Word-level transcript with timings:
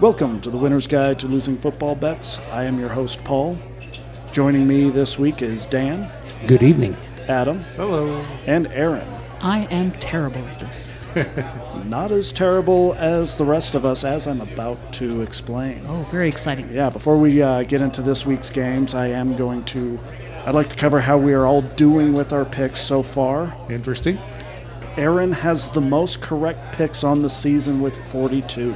Welcome 0.00 0.40
to 0.42 0.50
the 0.50 0.56
Winner's 0.56 0.86
Guide 0.86 1.18
to 1.18 1.26
Losing 1.26 1.58
Football 1.58 1.94
Bets. 1.94 2.38
I 2.50 2.64
am 2.64 2.78
your 2.78 2.88
host, 2.88 3.22
Paul. 3.24 3.58
Joining 4.32 4.66
me 4.66 4.88
this 4.88 5.18
week 5.18 5.42
is 5.42 5.66
Dan, 5.66 6.10
Good 6.46 6.62
evening. 6.62 6.96
Adam, 7.28 7.60
Hello. 7.76 8.22
and 8.46 8.66
Aaron. 8.68 9.06
I 9.40 9.66
am 9.66 9.90
terrible 9.92 10.40
at 10.46 10.60
this. 10.60 10.90
Not 11.84 12.12
as 12.12 12.32
terrible 12.32 12.94
as 12.94 13.34
the 13.34 13.44
rest 13.44 13.74
of 13.74 13.84
us, 13.84 14.04
as 14.04 14.26
I'm 14.26 14.40
about 14.40 14.92
to 14.94 15.20
explain. 15.22 15.84
Oh, 15.86 16.02
very 16.10 16.28
exciting. 16.28 16.72
Yeah, 16.72 16.88
before 16.88 17.18
we 17.18 17.42
uh, 17.42 17.64
get 17.64 17.82
into 17.82 18.00
this 18.00 18.24
week's 18.24 18.48
games, 18.48 18.94
I 18.94 19.08
am 19.08 19.36
going 19.36 19.64
to. 19.66 19.98
I'd 20.46 20.54
like 20.54 20.70
to 20.70 20.76
cover 20.76 21.00
how 21.00 21.18
we 21.18 21.34
are 21.34 21.44
all 21.46 21.62
doing 21.62 22.14
with 22.14 22.32
our 22.32 22.46
picks 22.46 22.80
so 22.80 23.02
far. 23.02 23.54
Interesting. 23.68 24.18
Aaron 24.96 25.32
has 25.32 25.68
the 25.70 25.80
most 25.80 26.22
correct 26.22 26.74
picks 26.74 27.04
on 27.04 27.20
the 27.22 27.30
season 27.30 27.80
with 27.82 27.96
42. 28.10 28.74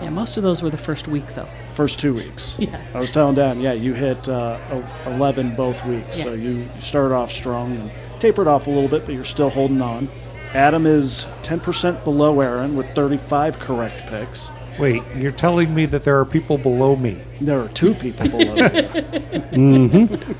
Yeah, 0.00 0.10
most 0.10 0.36
of 0.36 0.42
those 0.42 0.62
were 0.62 0.70
the 0.70 0.76
first 0.76 1.08
week, 1.08 1.26
though. 1.34 1.48
First 1.72 1.98
two 2.00 2.14
weeks. 2.14 2.56
Yeah. 2.68 2.82
I 2.94 3.00
was 3.00 3.10
telling 3.10 3.34
Dan, 3.34 3.60
yeah, 3.60 3.72
you 3.72 3.94
hit 3.94 4.28
uh, 4.28 4.58
11 5.06 5.56
both 5.56 5.84
weeks. 5.86 6.16
So 6.22 6.32
Yeah. 6.34 6.42
you 6.42 6.50
you 6.74 6.80
started 6.80 7.14
off 7.14 7.30
strong 7.32 7.76
and 7.76 7.90
tapered 8.20 8.46
off 8.46 8.66
a 8.66 8.70
little 8.70 8.88
bit, 8.88 9.04
but 9.06 9.14
you're 9.14 9.24
still 9.24 9.50
holding 9.50 9.80
on. 9.82 10.08
Adam 10.54 10.86
is 10.86 11.26
10% 11.42 12.04
below 12.04 12.40
Aaron 12.40 12.76
with 12.76 12.86
35 12.94 13.58
correct 13.58 14.06
picks. 14.06 14.50
Wait, 14.78 15.02
you're 15.16 15.32
telling 15.32 15.74
me 15.74 15.84
that 15.86 16.04
there 16.04 16.18
are 16.18 16.24
people 16.24 16.56
below 16.56 16.94
me? 16.96 17.20
There 17.40 17.60
are 17.60 17.68
two 17.68 17.94
people 17.94 18.28
below 18.28 18.54
you. 18.54 18.62
mm-hmm. 19.52 20.32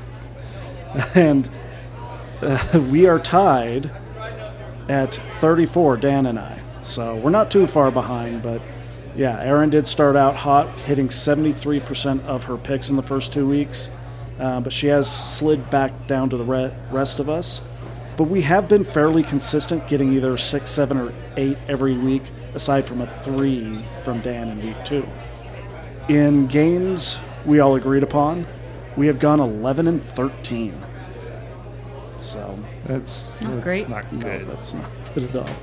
And 1.19 1.49
uh, 2.41 2.79
we 2.89 3.05
are 3.05 3.19
tied 3.19 3.91
at 4.87 5.15
34, 5.39 5.97
Dan 5.97 6.25
and 6.25 6.39
I. 6.39 6.59
So 6.81 7.15
we're 7.17 7.29
not 7.29 7.51
too 7.51 7.67
far 7.67 7.91
behind, 7.91 8.41
but 8.41 8.61
yeah, 9.19 9.37
Erin 9.41 9.69
did 9.69 9.85
start 9.85 10.15
out 10.15 10.37
hot, 10.37 10.79
hitting 10.79 11.09
73% 11.09 12.23
of 12.23 12.45
her 12.45 12.55
picks 12.55 12.89
in 12.89 12.95
the 12.95 13.01
first 13.01 13.33
two 13.33 13.45
weeks, 13.45 13.89
uh, 14.39 14.61
but 14.61 14.71
she 14.71 14.87
has 14.87 15.11
slid 15.11 15.69
back 15.69 16.07
down 16.07 16.29
to 16.29 16.37
the 16.37 16.45
re- 16.45 16.73
rest 16.89 17.19
of 17.19 17.29
us. 17.29 17.61
But 18.15 18.29
we 18.29 18.41
have 18.43 18.69
been 18.69 18.85
fairly 18.85 19.23
consistent, 19.23 19.89
getting 19.89 20.13
either 20.13 20.37
six, 20.37 20.71
seven, 20.71 20.97
or 20.97 21.13
eight 21.35 21.57
every 21.67 21.97
week, 21.97 22.23
aside 22.53 22.85
from 22.85 23.01
a 23.01 23.07
three 23.07 23.81
from 24.05 24.21
Dan 24.21 24.47
in 24.47 24.65
week 24.65 24.85
two. 24.85 25.05
In 26.07 26.47
games 26.47 27.19
we 27.45 27.59
all 27.59 27.75
agreed 27.75 28.03
upon, 28.03 28.47
we 28.95 29.07
have 29.07 29.19
gone 29.19 29.41
11 29.41 29.89
and 29.89 30.01
13. 30.01 30.73
So 32.19 32.57
That's, 32.85 33.41
Not 33.41 33.51
that's 33.51 33.63
great. 33.65 33.89
Not 33.89 34.13
no, 34.13 34.45
that's 34.45 34.73
not 34.73 34.89
good 35.13 35.23
at 35.25 35.35
all. 35.35 35.55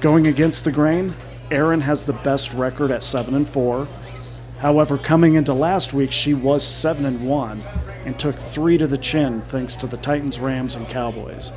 Going 0.00 0.26
against 0.26 0.66
the 0.66 0.72
grain, 0.72 1.14
Erin 1.50 1.80
has 1.80 2.06
the 2.06 2.12
best 2.12 2.52
record 2.52 2.90
at 2.90 3.02
seven 3.02 3.34
and 3.34 3.48
four. 3.48 3.88
Nice. 4.04 4.40
However, 4.58 4.98
coming 4.98 5.34
into 5.34 5.54
last 5.54 5.92
week, 5.92 6.12
she 6.12 6.34
was 6.34 6.64
seven 6.66 7.06
and 7.06 7.26
one 7.26 7.62
and 8.04 8.18
took 8.18 8.36
three 8.36 8.76
to 8.78 8.86
the 8.86 8.98
chin 8.98 9.40
thanks 9.42 9.76
to 9.76 9.86
the 9.86 9.96
Titans, 9.96 10.38
Rams, 10.38 10.76
and 10.76 10.88
Cowboys. 10.88 11.52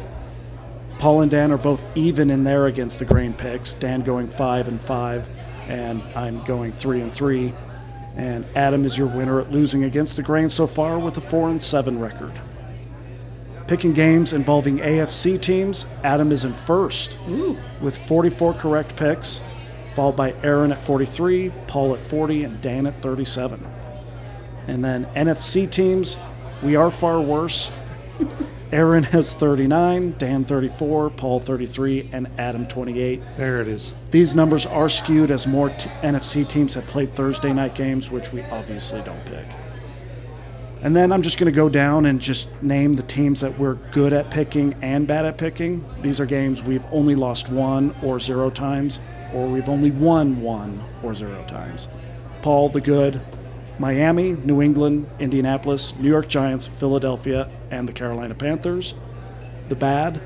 Paul 0.99 1.21
and 1.21 1.31
Dan 1.31 1.51
are 1.51 1.57
both 1.57 1.83
even 1.95 2.29
in 2.29 2.43
there 2.43 2.67
against 2.67 2.99
the 2.99 3.05
grain 3.05 3.33
picks. 3.33 3.73
Dan 3.73 4.01
going 4.03 4.27
five 4.27 4.67
and 4.69 4.81
five, 4.81 5.29
and 5.67 6.01
I'm 6.15 6.43
going 6.45 6.71
three 6.71 7.01
and 7.01 7.13
three. 7.13 7.53
And 8.15 8.45
Adam 8.55 8.85
is 8.85 8.97
your 8.97 9.07
winner 9.07 9.41
at 9.41 9.51
losing 9.51 9.83
against 9.83 10.15
the 10.15 10.23
grain 10.23 10.49
so 10.49 10.65
far 10.65 10.97
with 10.99 11.17
a 11.17 11.21
four 11.21 11.49
and 11.49 11.61
seven 11.61 11.99
record. 11.99 12.39
Picking 13.67 13.93
games 13.93 14.33
involving 14.33 14.77
AFC 14.79 15.41
teams, 15.41 15.87
Adam 16.03 16.31
is 16.31 16.45
in 16.45 16.53
first 16.53 17.17
Ooh, 17.27 17.57
with 17.81 17.97
44 17.97 18.53
correct 18.53 18.95
picks, 18.95 19.41
followed 19.95 20.15
by 20.15 20.33
Aaron 20.43 20.71
at 20.71 20.79
43, 20.79 21.51
Paul 21.67 21.93
at 21.95 22.01
40, 22.01 22.43
and 22.43 22.61
Dan 22.61 22.87
at 22.87 23.01
37. 23.01 23.65
And 24.67 24.83
then 24.83 25.05
NFC 25.15 25.69
teams, 25.69 26.17
we 26.61 26.75
are 26.75 26.91
far 26.91 27.21
worse. 27.21 27.71
Aaron 28.71 29.03
has 29.03 29.33
39, 29.33 30.15
Dan 30.17 30.45
34, 30.45 31.11
Paul 31.11 31.39
33, 31.39 32.09
and 32.11 32.27
Adam 32.39 32.67
28. 32.67 33.21
There 33.37 33.61
it 33.61 33.67
is. 33.67 33.93
These 34.09 34.35
numbers 34.35 34.65
are 34.65 34.89
skewed 34.89 35.29
as 35.29 35.45
more 35.45 35.69
t- 35.69 35.89
NFC 36.01 36.47
teams 36.47 36.73
have 36.73 36.87
played 36.87 37.13
Thursday 37.13 37.53
night 37.53 37.75
games, 37.75 38.09
which 38.09 38.33
we 38.33 38.41
obviously 38.43 39.03
don't 39.03 39.23
pick. 39.25 39.45
And 40.81 40.95
then 40.95 41.11
I'm 41.13 41.21
just 41.21 41.37
going 41.37 41.51
to 41.51 41.55
go 41.55 41.69
down 41.69 42.07
and 42.07 42.19
just 42.19 42.61
name 42.61 42.93
the 42.93 43.03
teams 43.03 43.39
that 43.41 43.57
we're 43.57 43.75
good 43.91 44.11
at 44.11 44.31
picking 44.31 44.75
and 44.81 45.07
bad 45.07 45.25
at 45.25 45.37
picking. 45.37 45.85
These 46.01 46.19
are 46.19 46.25
games 46.25 46.61
we've 46.61 46.85
only 46.91 47.15
lost 47.15 47.49
one 47.49 47.95
or 48.03 48.19
zero 48.19 48.49
times, 48.49 48.99
or 49.33 49.47
we've 49.47 49.69
only 49.69 49.91
won 49.91 50.41
one 50.41 50.83
or 51.01 51.13
zero 51.13 51.43
times. 51.47 51.87
Paul, 52.41 52.69
the 52.69 52.81
good, 52.81 53.21
Miami, 53.79 54.33
New 54.33 54.61
England, 54.61 55.09
Indianapolis, 55.19 55.95
New 55.97 56.09
York 56.09 56.27
Giants, 56.27 56.67
Philadelphia, 56.67 57.49
and 57.71 57.87
the 57.87 57.93
Carolina 57.93 58.35
Panthers. 58.35 58.93
The 59.69 59.75
bad, 59.75 60.21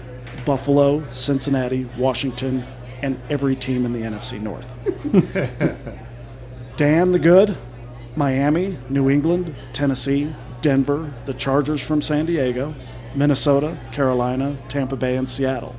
Buffalo, 0.45 1.09
Cincinnati, 1.11 1.85
Washington, 1.97 2.65
and 3.01 3.19
every 3.29 3.55
team 3.55 3.85
in 3.85 3.93
the 3.93 4.01
NFC 4.01 4.41
North. 4.41 4.73
Dan 6.75 7.11
the 7.11 7.19
Good, 7.19 7.57
Miami, 8.15 8.77
New 8.89 9.09
England, 9.09 9.55
Tennessee, 9.73 10.33
Denver, 10.61 11.13
the 11.25 11.33
Chargers 11.33 11.85
from 11.85 12.01
San 12.01 12.25
Diego, 12.25 12.73
Minnesota, 13.15 13.77
Carolina, 13.91 14.57
Tampa 14.67 14.95
Bay, 14.95 15.15
and 15.15 15.29
Seattle. 15.29 15.75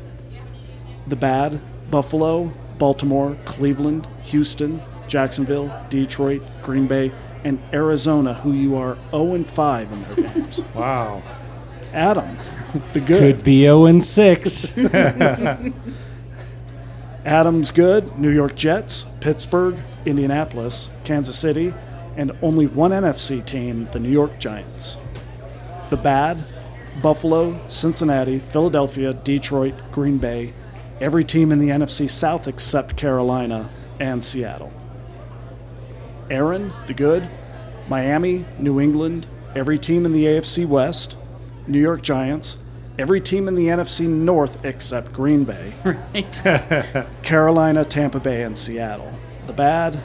The 1.07 1.17
bad, 1.17 1.61
Buffalo, 1.91 2.53
Baltimore, 2.79 3.37
Cleveland, 3.45 4.07
Houston, 4.25 4.81
Jacksonville, 5.07 5.75
Detroit, 5.89 6.43
Green 6.63 6.87
Bay, 6.87 7.13
and 7.45 7.59
Arizona, 7.73 8.35
who 8.35 8.53
you 8.53 8.77
are 8.77 8.97
0 9.11 9.35
and 9.35 9.47
5 9.47 9.93
in 9.93 10.03
their 10.03 10.15
games. 10.35 10.61
Wow. 10.75 11.23
Adam, 11.93 12.37
the 12.93 13.01
good. 13.01 13.37
Could 13.37 13.45
be 13.45 13.63
0 13.63 13.87
and 13.87 14.05
6. 14.05 14.73
Adams 17.25 17.71
good, 17.71 18.19
New 18.19 18.31
York 18.31 18.55
Jets, 18.55 19.05
Pittsburgh, 19.21 19.77
Indianapolis, 20.07 20.91
Kansas 21.05 21.39
City, 21.39 21.75
and 22.17 22.33
only 22.43 22.67
one 22.67 22.91
NFC 22.91 23.45
team, 23.45 23.85
the 23.93 24.01
New 24.01 24.11
York 24.11 24.39
Giants. 24.39 24.97
The 25.91 25.97
bad, 25.97 26.45
Buffalo, 27.03 27.61
Cincinnati, 27.67 28.39
Philadelphia, 28.39 29.13
Detroit, 29.13 29.75
Green 29.93 30.19
Bay, 30.19 30.53
every 31.01 31.25
team 31.25 31.53
in 31.53 31.59
the 31.59 31.69
NFC 31.69 32.09
South 32.09 32.49
except 32.49 32.97
Carolina 32.97 33.71
and 34.01 34.25
Seattle. 34.25 34.73
Aaron, 36.31 36.73
the 36.87 36.95
good, 36.95 37.29
Miami, 37.89 38.45
New 38.59 38.81
England, 38.81 39.27
every 39.55 39.79
team 39.79 40.05
in 40.05 40.13
the 40.13 40.25
AFC 40.25 40.67
West, 40.67 41.17
New 41.67 41.81
York 41.81 42.03
Giants, 42.03 42.59
every 42.99 43.21
team 43.21 43.49
in 43.49 43.55
the 43.55 43.69
NFC 43.69 44.09
North 44.09 44.65
except 44.65 45.13
Green 45.13 45.45
Bay. 45.45 45.73
right. 45.85 47.07
Carolina, 47.23 47.85
Tampa 47.85 48.21
Bay, 48.21 48.43
and 48.43 48.57
Seattle. 48.57 49.13
The 49.47 49.53
bad 49.53 50.01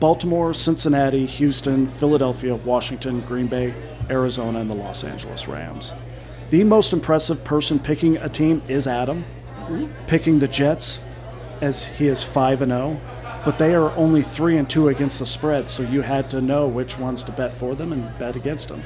Baltimore, 0.00 0.52
Cincinnati, 0.52 1.24
Houston, 1.26 1.86
Philadelphia, 1.86 2.54
Washington, 2.54 3.22
Green 3.22 3.46
Bay, 3.46 3.74
Arizona, 4.10 4.60
and 4.60 4.70
the 4.70 4.76
Los 4.76 5.04
Angeles 5.04 5.48
Rams. 5.48 5.94
The 6.50 6.64
most 6.64 6.92
impressive 6.92 7.42
person 7.44 7.78
picking 7.78 8.18
a 8.18 8.28
team 8.28 8.62
is 8.68 8.86
Adam, 8.86 9.24
picking 10.06 10.38
the 10.38 10.48
Jets 10.48 11.00
as 11.60 11.84
he 11.84 12.08
is 12.08 12.22
5 12.22 12.62
and 12.62 12.72
0, 12.72 13.00
but 13.44 13.58
they 13.58 13.74
are 13.74 13.94
only 13.96 14.22
3 14.22 14.58
and 14.58 14.68
2 14.68 14.88
against 14.88 15.18
the 15.18 15.26
spread, 15.26 15.68
so 15.70 15.82
you 15.82 16.02
had 16.02 16.28
to 16.30 16.40
know 16.40 16.66
which 16.66 16.98
ones 16.98 17.22
to 17.24 17.32
bet 17.32 17.54
for 17.54 17.74
them 17.74 17.92
and 17.92 18.18
bet 18.18 18.36
against 18.36 18.68
them. 18.68 18.82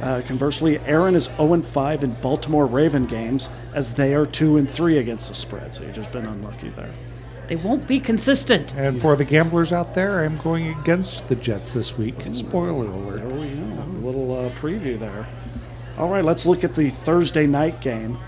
Uh, 0.00 0.20
conversely, 0.26 0.78
Aaron 0.80 1.14
is 1.14 1.26
0 1.36 1.54
and 1.54 1.64
5 1.64 2.04
in 2.04 2.12
Baltimore 2.14 2.66
Raven 2.66 3.06
games 3.06 3.48
as 3.74 3.94
they 3.94 4.14
are 4.14 4.26
2 4.26 4.56
and 4.56 4.68
3 4.68 4.98
against 4.98 5.28
the 5.28 5.34
spread, 5.34 5.74
so 5.74 5.82
you've 5.82 5.94
just 5.94 6.12
been 6.12 6.26
unlucky 6.26 6.70
there. 6.70 6.92
They 7.46 7.56
won't 7.56 7.86
be 7.86 8.00
consistent. 8.00 8.74
And 8.76 9.00
for 9.00 9.14
the 9.14 9.24
gamblers 9.24 9.72
out 9.72 9.94
there, 9.94 10.24
I'm 10.24 10.36
going 10.38 10.68
against 10.78 11.28
the 11.28 11.36
Jets 11.36 11.72
this 11.72 11.98
week. 11.98 12.14
Spoiler 12.32 12.86
alert. 12.86 13.16
There 13.16 13.28
we 13.28 13.50
go. 13.50 13.62
A 13.62 14.04
little 14.04 14.34
uh, 14.34 14.50
preview 14.50 14.98
there. 14.98 15.28
All 15.98 16.08
right, 16.08 16.24
let's 16.24 16.46
look 16.46 16.64
at 16.64 16.74
the 16.74 16.88
Thursday 16.88 17.46
night 17.46 17.80
game 17.80 18.18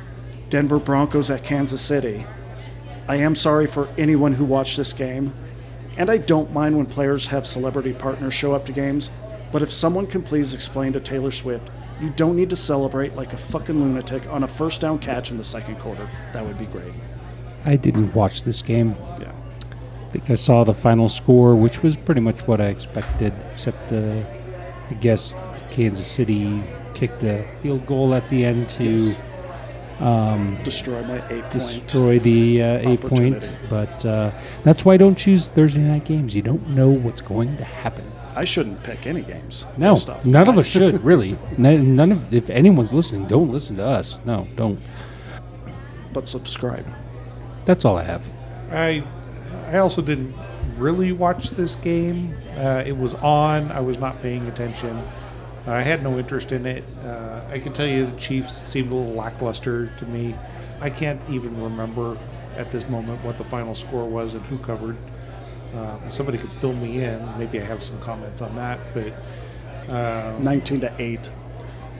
Denver 0.54 0.78
Broncos 0.78 1.32
at 1.32 1.42
Kansas 1.42 1.82
City. 1.82 2.24
I 3.08 3.16
am 3.16 3.34
sorry 3.34 3.66
for 3.66 3.88
anyone 3.98 4.34
who 4.34 4.44
watched 4.44 4.76
this 4.76 4.92
game, 4.92 5.34
and 5.96 6.08
I 6.08 6.16
don't 6.16 6.52
mind 6.52 6.76
when 6.76 6.86
players 6.86 7.26
have 7.26 7.44
celebrity 7.44 7.92
partners 7.92 8.34
show 8.34 8.54
up 8.54 8.64
to 8.66 8.72
games, 8.72 9.10
but 9.50 9.62
if 9.62 9.72
someone 9.72 10.06
can 10.06 10.22
please 10.22 10.54
explain 10.54 10.92
to 10.92 11.00
Taylor 11.00 11.32
Swift, 11.32 11.72
you 12.00 12.08
don't 12.08 12.36
need 12.36 12.50
to 12.50 12.54
celebrate 12.54 13.16
like 13.16 13.32
a 13.32 13.36
fucking 13.36 13.80
lunatic 13.80 14.28
on 14.28 14.44
a 14.44 14.46
first 14.46 14.80
down 14.80 15.00
catch 15.00 15.32
in 15.32 15.38
the 15.38 15.42
second 15.42 15.80
quarter. 15.80 16.08
That 16.32 16.46
would 16.46 16.56
be 16.56 16.66
great. 16.66 16.94
I 17.64 17.74
didn't 17.74 18.14
watch 18.14 18.44
this 18.44 18.62
game. 18.62 18.94
Yeah. 19.20 19.32
I 19.32 20.12
think 20.12 20.30
I 20.30 20.36
saw 20.36 20.62
the 20.62 20.72
final 20.72 21.08
score, 21.08 21.56
which 21.56 21.82
was 21.82 21.96
pretty 21.96 22.20
much 22.20 22.46
what 22.46 22.60
I 22.60 22.66
expected, 22.66 23.32
except 23.50 23.90
uh, 23.90 24.22
I 24.88 24.94
guess 25.00 25.34
Kansas 25.72 26.06
City 26.06 26.62
kicked 26.94 27.24
a 27.24 27.44
field 27.60 27.86
goal 27.86 28.14
at 28.14 28.30
the 28.30 28.44
end 28.44 28.68
to 28.68 28.84
Yes. 28.84 29.20
Destroy 29.98 31.02
my 31.04 31.16
eight 31.30 31.42
point. 31.44 31.52
destroy 31.52 32.18
the 32.18 32.62
uh, 32.62 32.90
eight 32.90 33.00
point. 33.00 33.48
But 33.70 34.04
uh, 34.04 34.30
that's 34.62 34.84
why 34.84 34.94
I 34.94 34.96
don't 34.96 35.16
choose 35.16 35.48
Thursday 35.48 35.82
night 35.82 36.04
games. 36.04 36.34
You 36.34 36.42
don't 36.42 36.68
know 36.70 36.88
what's 36.88 37.20
going 37.20 37.56
to 37.58 37.64
happen. 37.64 38.10
I 38.36 38.44
shouldn't 38.44 38.82
pick 38.82 39.06
any 39.06 39.22
games. 39.22 39.64
No, 39.76 39.94
Stuff. 39.94 40.26
none 40.26 40.48
of 40.48 40.58
us 40.58 40.66
should 40.74 41.02
really. 41.04 41.38
None 41.56 41.94
none 41.94 42.12
of. 42.12 42.34
If 42.34 42.50
anyone's 42.50 42.92
listening, 42.92 43.26
don't 43.26 43.50
listen 43.50 43.76
to 43.76 43.84
us. 43.84 44.18
No, 44.24 44.48
don't. 44.56 44.80
But 46.12 46.28
subscribe. 46.28 46.86
That's 47.64 47.84
all 47.84 47.96
I 47.96 48.02
have. 48.02 48.22
I 48.72 49.04
I 49.70 49.78
also 49.78 50.02
didn't 50.02 50.34
really 50.76 51.12
watch 51.12 51.50
this 51.50 51.76
game. 51.76 52.36
Uh, 52.56 52.82
it 52.84 52.96
was 52.96 53.14
on. 53.14 53.70
I 53.70 53.80
was 53.80 53.98
not 53.98 54.20
paying 54.20 54.46
attention. 54.48 55.02
I 55.66 55.82
had 55.82 56.02
no 56.02 56.18
interest 56.18 56.52
in 56.52 56.66
it. 56.66 56.84
Uh, 57.04 57.40
I 57.50 57.58
can 57.58 57.72
tell 57.72 57.86
you 57.86 58.06
the 58.06 58.16
Chiefs 58.18 58.56
seemed 58.56 58.92
a 58.92 58.94
little 58.94 59.14
lackluster 59.14 59.86
to 59.98 60.06
me. 60.06 60.34
I 60.80 60.90
can't 60.90 61.20
even 61.30 61.60
remember 61.60 62.18
at 62.56 62.70
this 62.70 62.88
moment 62.88 63.24
what 63.24 63.38
the 63.38 63.44
final 63.44 63.74
score 63.74 64.06
was 64.06 64.34
and 64.34 64.44
who 64.46 64.58
covered. 64.58 64.96
Uh, 65.74 65.96
somebody 66.10 66.38
could 66.38 66.52
fill 66.52 66.74
me 66.74 67.02
in. 67.02 67.38
Maybe 67.38 67.60
I 67.60 67.64
have 67.64 67.82
some 67.82 67.98
comments 68.00 68.42
on 68.42 68.54
that, 68.56 68.78
but 68.92 69.12
uh, 69.94 70.38
Nineteen 70.40 70.80
to 70.80 70.92
eight. 70.98 71.30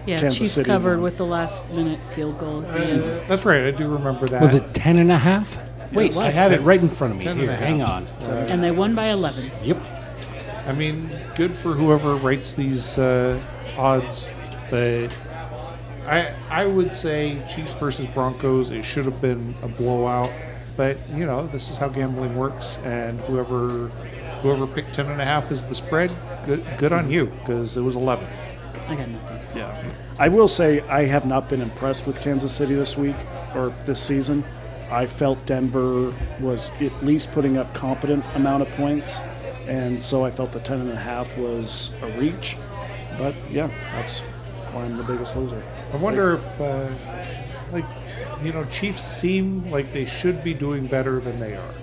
Yeah, 0.07 0.19
Kansas 0.19 0.39
Chiefs 0.39 0.53
City 0.53 0.67
covered 0.67 0.97
won. 0.97 1.03
with 1.03 1.17
the 1.17 1.25
last 1.25 1.69
minute 1.71 1.99
field 2.13 2.39
goal 2.39 2.65
at 2.67 2.73
the 2.75 2.85
end. 2.85 3.03
uh, 3.03 3.25
that's 3.27 3.45
right. 3.47 3.65
I 3.65 3.71
do 3.71 3.89
remember 3.89 4.27
that. 4.27 4.41
Was 4.43 4.55
it 4.55 4.75
ten 4.75 4.99
and 4.99 5.11
a 5.11 5.19
half? 5.19 5.59
Wait, 5.93 6.17
I 6.19 6.31
have 6.31 6.53
it 6.53 6.61
right 6.61 6.81
in 6.81 6.89
front 6.89 7.15
of 7.15 7.19
me. 7.37 7.43
Here, 7.43 7.57
hang 7.57 7.81
on. 7.83 8.07
And 8.27 8.63
they 8.63 8.71
won 8.73 8.95
by 8.95 9.07
11. 9.07 9.51
Yep. 9.63 9.87
I 10.67 10.73
mean, 10.73 11.09
good 11.37 11.55
for 11.55 11.73
whoever 11.73 12.17
writes 12.17 12.55
these 12.55 12.99
uh, 12.99 13.41
odds, 13.77 14.31
but 14.71 15.09
I 16.07 16.35
I 16.51 16.67
would 16.67 16.93
say 16.93 17.43
Chiefs 17.47 17.77
versus 17.77 18.07
Broncos. 18.07 18.71
It 18.71 18.85
should 18.85 19.05
have 19.07 19.21
been 19.21 19.55
a 19.63 19.69
blowout, 19.69 20.31
but 20.77 20.99
you 21.11 21.27
know 21.27 21.47
this 21.47 21.71
is 21.71 21.79
how 21.79 21.89
gambling 21.89 22.37
works, 22.37 22.79
and 22.85 23.21
whoever 23.21 23.89
whoever 24.43 24.67
picked 24.67 24.95
ten 24.95 25.07
and 25.07 25.21
a 25.21 25.25
half 25.25 25.51
is 25.51 25.65
the 25.65 25.75
spread, 25.75 26.11
good 26.47 26.65
good 26.79 26.93
on 26.93 27.11
you 27.11 27.27
because 27.27 27.77
it 27.77 27.83
was 27.83 27.97
eleven. 27.97 28.27
I 28.87 28.97
got 28.97 29.09
nothing. 29.09 29.41
Yeah. 29.57 29.95
I 30.19 30.29
will 30.29 30.49
say 30.49 30.81
I 30.83 31.07
have 31.07 31.25
not 31.25 31.49
been 31.49 31.63
impressed 31.63 32.07
with 32.07 32.21
Kansas 32.21 32.53
City 32.53 32.75
this 32.75 32.97
week 32.99 33.17
or 33.55 33.75
this 33.87 34.03
season. 34.03 34.45
I 34.91 35.07
felt 35.07 35.45
Denver 35.47 36.15
was 36.39 36.71
at 36.81 37.05
least 37.05 37.33
putting 37.33 37.57
up 37.57 37.73
competent 37.75 38.25
amount 38.35 38.63
of 38.63 38.71
points, 38.73 39.21
and 39.67 40.01
so 40.01 40.25
I 40.25 40.31
felt 40.31 40.53
the 40.53 40.61
ten 40.61 40.81
and 40.81 40.91
a 40.91 40.99
half 40.99 41.39
was 41.39 41.93
a 42.03 42.19
reach. 42.19 42.59
But 43.19 43.35
yeah, 43.51 43.69
that's 43.93 44.21
why 44.73 44.85
I'm 44.85 44.97
the 44.97 45.05
biggest 45.05 45.37
loser. 45.37 45.63
I 45.93 45.97
wonder 45.97 46.35
if 46.35 46.61
uh, 46.61 46.89
like 47.73 47.85
you 48.43 48.53
know 48.53 48.65
Chiefs 48.65 49.05
seem 49.05 49.71
like 49.71 49.93
they 49.93 50.05
should 50.05 50.43
be 50.43 50.55
doing 50.55 50.87
better 50.87 51.21
than 51.21 51.39
they 51.39 51.55
are, 51.55 51.75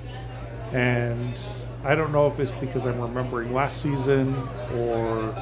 and 0.72 1.39
I 1.83 1.95
don't 1.95 2.12
know 2.12 2.28
if 2.28 2.39
it's 2.39 2.51
because 2.54 2.86
I'm 2.86 3.00
remembering 3.01 3.54
last 3.54 3.81
season 3.81 4.36
or 4.75 5.33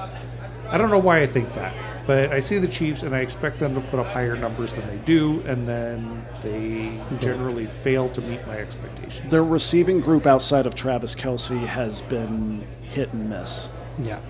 I 0.69 0.77
don't 0.77 0.91
know 0.91 0.99
why 0.99 1.21
I 1.21 1.27
think 1.27 1.53
that. 1.53 1.73
But 2.05 2.31
I 2.31 2.39
see 2.39 2.57
the 2.57 2.67
Chiefs 2.67 3.03
and 3.03 3.15
I 3.15 3.19
expect 3.19 3.59
them 3.59 3.75
to 3.75 3.81
put 3.81 3.99
up 3.99 4.07
higher 4.07 4.35
numbers 4.35 4.73
than 4.73 4.87
they 4.87 4.97
do, 4.97 5.41
and 5.41 5.67
then 5.67 6.25
they 6.41 6.99
generally 7.19 7.67
fail 7.67 8.09
to 8.09 8.21
meet 8.21 8.45
my 8.47 8.57
expectations. 8.57 9.29
Their 9.29 9.43
receiving 9.43 9.99
group 9.99 10.25
outside 10.25 10.65
of 10.65 10.73
Travis 10.73 11.13
Kelce 11.13 11.67
has 11.67 12.01
been 12.01 12.65
hit 12.81 13.13
and 13.13 13.29
miss. 13.29 13.69
Yeah. 14.01 14.21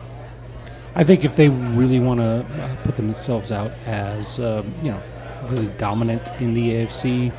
I 1.00 1.06
think 1.06 1.24
if 1.24 1.38
they 1.38 1.48
really 1.48 2.02
want 2.02 2.20
to 2.20 2.46
uh, 2.62 2.76
put 2.84 2.98
themselves 2.98 3.54
out 3.54 3.72
as, 3.86 4.38
um, 4.40 4.74
you 4.84 4.92
know, 4.92 5.02
really 5.48 5.68
dominant 5.78 6.30
in 6.42 6.54
the 6.54 6.72
AFC, 6.72 7.32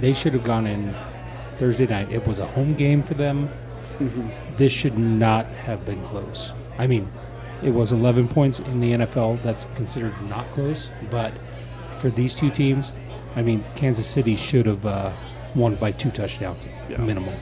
they 0.00 0.14
should 0.14 0.32
have 0.32 0.42
gone 0.42 0.66
in 0.66 0.94
Thursday 1.58 1.86
night. 1.86 2.10
It 2.10 2.26
was 2.26 2.38
a 2.38 2.46
home 2.46 2.72
game 2.74 3.02
for 3.02 3.12
them. 3.12 3.50
This 4.56 4.72
should 4.72 4.96
not 4.96 5.44
have 5.46 5.84
been 5.84 6.02
close. 6.06 6.52
I 6.78 6.86
mean, 6.86 7.12
it 7.62 7.72
was 7.72 7.92
11 7.92 8.26
points 8.28 8.58
in 8.60 8.80
the 8.80 8.92
NFL. 8.92 9.42
That's 9.42 9.66
considered 9.74 10.14
not 10.22 10.50
close. 10.52 10.88
But 11.10 11.34
for 11.98 12.08
these 12.08 12.34
two 12.34 12.48
teams, 12.50 12.92
I 13.36 13.42
mean, 13.42 13.66
Kansas 13.74 14.06
City 14.06 14.34
should 14.34 14.64
have 14.64 14.86
uh, 14.86 15.12
won 15.54 15.74
by 15.74 15.92
two 15.92 16.10
touchdowns 16.10 16.66
Yeah. 16.88 16.96
minimum, 17.02 17.34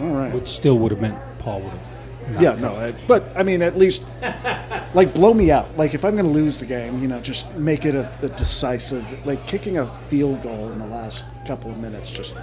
All 0.00 0.06
right. 0.08 0.34
which 0.34 0.48
still 0.48 0.76
would 0.80 0.90
have 0.90 1.00
meant 1.00 1.18
Paul 1.38 1.60
would 1.60 1.70
have. 1.72 1.99
Not 2.32 2.42
yeah, 2.42 2.54
no, 2.56 2.76
I, 2.76 2.92
but 3.06 3.32
I 3.36 3.42
mean, 3.42 3.62
at 3.62 3.78
least, 3.78 4.04
like, 4.94 5.14
blow 5.14 5.34
me 5.34 5.50
out. 5.50 5.76
Like, 5.76 5.94
if 5.94 6.04
I'm 6.04 6.12
going 6.12 6.26
to 6.26 6.30
lose 6.30 6.58
the 6.60 6.66
game, 6.66 7.00
you 7.00 7.08
know, 7.08 7.20
just 7.20 7.54
make 7.56 7.84
it 7.84 7.94
a, 7.94 8.10
a 8.22 8.28
decisive, 8.28 9.26
like, 9.26 9.46
kicking 9.46 9.78
a 9.78 9.86
field 10.04 10.42
goal 10.42 10.70
in 10.72 10.78
the 10.78 10.86
last 10.86 11.24
couple 11.46 11.70
of 11.70 11.78
minutes. 11.78 12.10
Just 12.10 12.34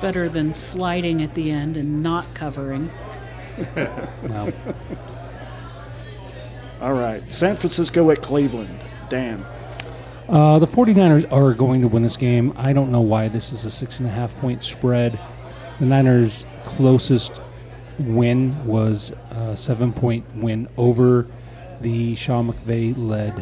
Better 0.00 0.28
than 0.28 0.52
sliding 0.52 1.22
at 1.22 1.34
the 1.34 1.50
end 1.50 1.76
and 1.76 2.02
not 2.02 2.32
covering. 2.34 2.90
No. 4.24 4.52
all 6.80 6.92
right. 6.92 7.30
San 7.30 7.56
Francisco 7.56 8.10
at 8.10 8.20
Cleveland. 8.20 8.84
Dan. 9.08 9.46
Uh, 10.28 10.58
the 10.58 10.66
49ers 10.66 11.30
are 11.32 11.54
going 11.54 11.80
to 11.82 11.88
win 11.88 12.02
this 12.02 12.16
game. 12.16 12.52
I 12.56 12.72
don't 12.72 12.90
know 12.90 13.00
why 13.00 13.28
this 13.28 13.52
is 13.52 13.64
a 13.64 13.70
six 13.70 13.98
and 13.98 14.08
a 14.08 14.10
half 14.10 14.36
point 14.38 14.62
spread. 14.62 15.20
The 15.78 15.86
Niners' 15.86 16.46
closest 16.64 17.40
win 17.98 18.66
was 18.66 19.12
a 19.30 19.56
seven 19.56 19.92
point 19.92 20.24
win 20.36 20.68
over 20.76 21.26
the 21.80 22.14
Sean 22.14 22.52
McVay 22.52 22.94
led 22.96 23.34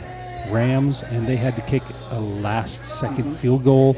Rams, 0.50 1.02
and 1.02 1.26
they 1.26 1.36
had 1.36 1.56
to 1.56 1.62
kick 1.62 1.82
a 2.10 2.20
last 2.20 2.82
2nd 2.82 3.16
mm-hmm. 3.16 3.30
field 3.30 3.64
goal 3.64 3.96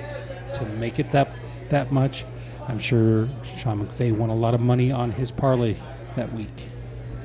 to 0.55 0.65
make 0.79 0.99
it 0.99 1.11
that 1.13 1.31
that 1.71 1.93
much. 1.93 2.25
I'm 2.69 2.79
sure 2.79 3.29
Sean 3.57 3.87
McVay 3.87 4.17
won 4.17 4.31
a 4.31 4.35
lot 4.35 4.55
of 4.55 4.61
money 4.61 4.91
on 4.91 5.11
his 5.11 5.31
parlay 5.31 5.77
that 6.17 6.33
week. 6.33 6.69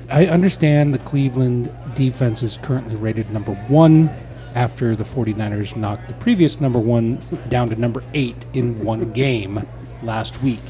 I 0.10 0.26
understand 0.26 0.94
the 0.94 1.00
Cleveland 1.00 1.72
defense 1.94 2.42
is 2.42 2.58
currently 2.62 2.96
rated 2.96 3.30
number 3.30 3.54
one 3.68 4.10
after 4.56 4.96
the 4.96 5.04
49ers 5.04 5.76
knocked 5.76 6.08
the 6.08 6.16
previous 6.16 6.60
number 6.60 6.80
one 6.80 7.22
down 7.48 7.70
to 7.70 7.76
number 7.76 8.04
eight 8.14 8.46
in 8.54 8.84
one 8.84 9.12
game 9.14 9.66
last 10.02 10.42
week. 10.42 10.62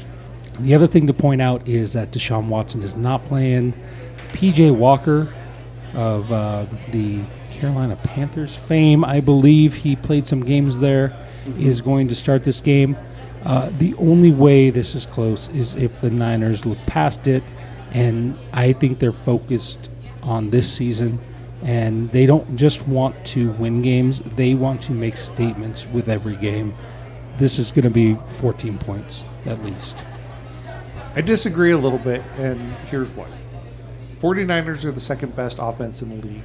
The 0.58 0.74
other 0.74 0.86
thing 0.86 1.06
to 1.06 1.14
point 1.14 1.40
out 1.40 1.66
is 1.66 1.92
that 1.94 2.10
Deshaun 2.10 2.48
Watson 2.48 2.82
is 2.82 2.96
not 2.96 3.22
playing. 3.22 3.74
PJ 4.32 4.74
Walker 4.74 5.32
of 5.94 6.30
uh, 6.30 6.66
the 6.90 7.22
Carolina 7.50 7.96
Panthers 7.96 8.56
fame, 8.56 9.04
I 9.04 9.20
believe 9.20 9.74
he 9.74 9.96
played 9.96 10.26
some 10.26 10.40
games 10.40 10.78
there, 10.78 11.16
is 11.58 11.80
going 11.80 12.08
to 12.08 12.14
start 12.14 12.42
this 12.42 12.60
game. 12.60 12.96
Uh, 13.44 13.70
the 13.78 13.94
only 13.94 14.30
way 14.30 14.70
this 14.70 14.94
is 14.94 15.06
close 15.06 15.48
is 15.48 15.74
if 15.74 16.00
the 16.00 16.10
Niners 16.10 16.66
look 16.66 16.78
past 16.86 17.26
it, 17.26 17.42
and 17.92 18.38
I 18.52 18.72
think 18.72 18.98
they're 18.98 19.12
focused 19.12 19.90
on 20.22 20.50
this 20.50 20.70
season, 20.72 21.18
and 21.62 22.10
they 22.12 22.26
don't 22.26 22.56
just 22.56 22.86
want 22.86 23.16
to 23.26 23.52
win 23.52 23.82
games; 23.82 24.20
they 24.20 24.54
want 24.54 24.82
to 24.82 24.92
make 24.92 25.16
statements 25.16 25.86
with 25.86 26.08
every 26.08 26.36
game. 26.36 26.74
This 27.38 27.58
is 27.58 27.72
going 27.72 27.84
to 27.84 27.90
be 27.90 28.14
14 28.14 28.78
points 28.78 29.24
at 29.46 29.64
least. 29.64 30.04
I 31.14 31.20
disagree 31.22 31.72
a 31.72 31.78
little 31.78 31.98
bit, 31.98 32.22
and 32.36 32.60
here's 32.88 33.10
why. 33.10 33.28
49ers 34.18 34.84
are 34.84 34.92
the 34.92 35.00
second 35.00 35.34
best 35.34 35.58
offense 35.60 36.02
in 36.02 36.10
the 36.10 36.26
league. 36.26 36.44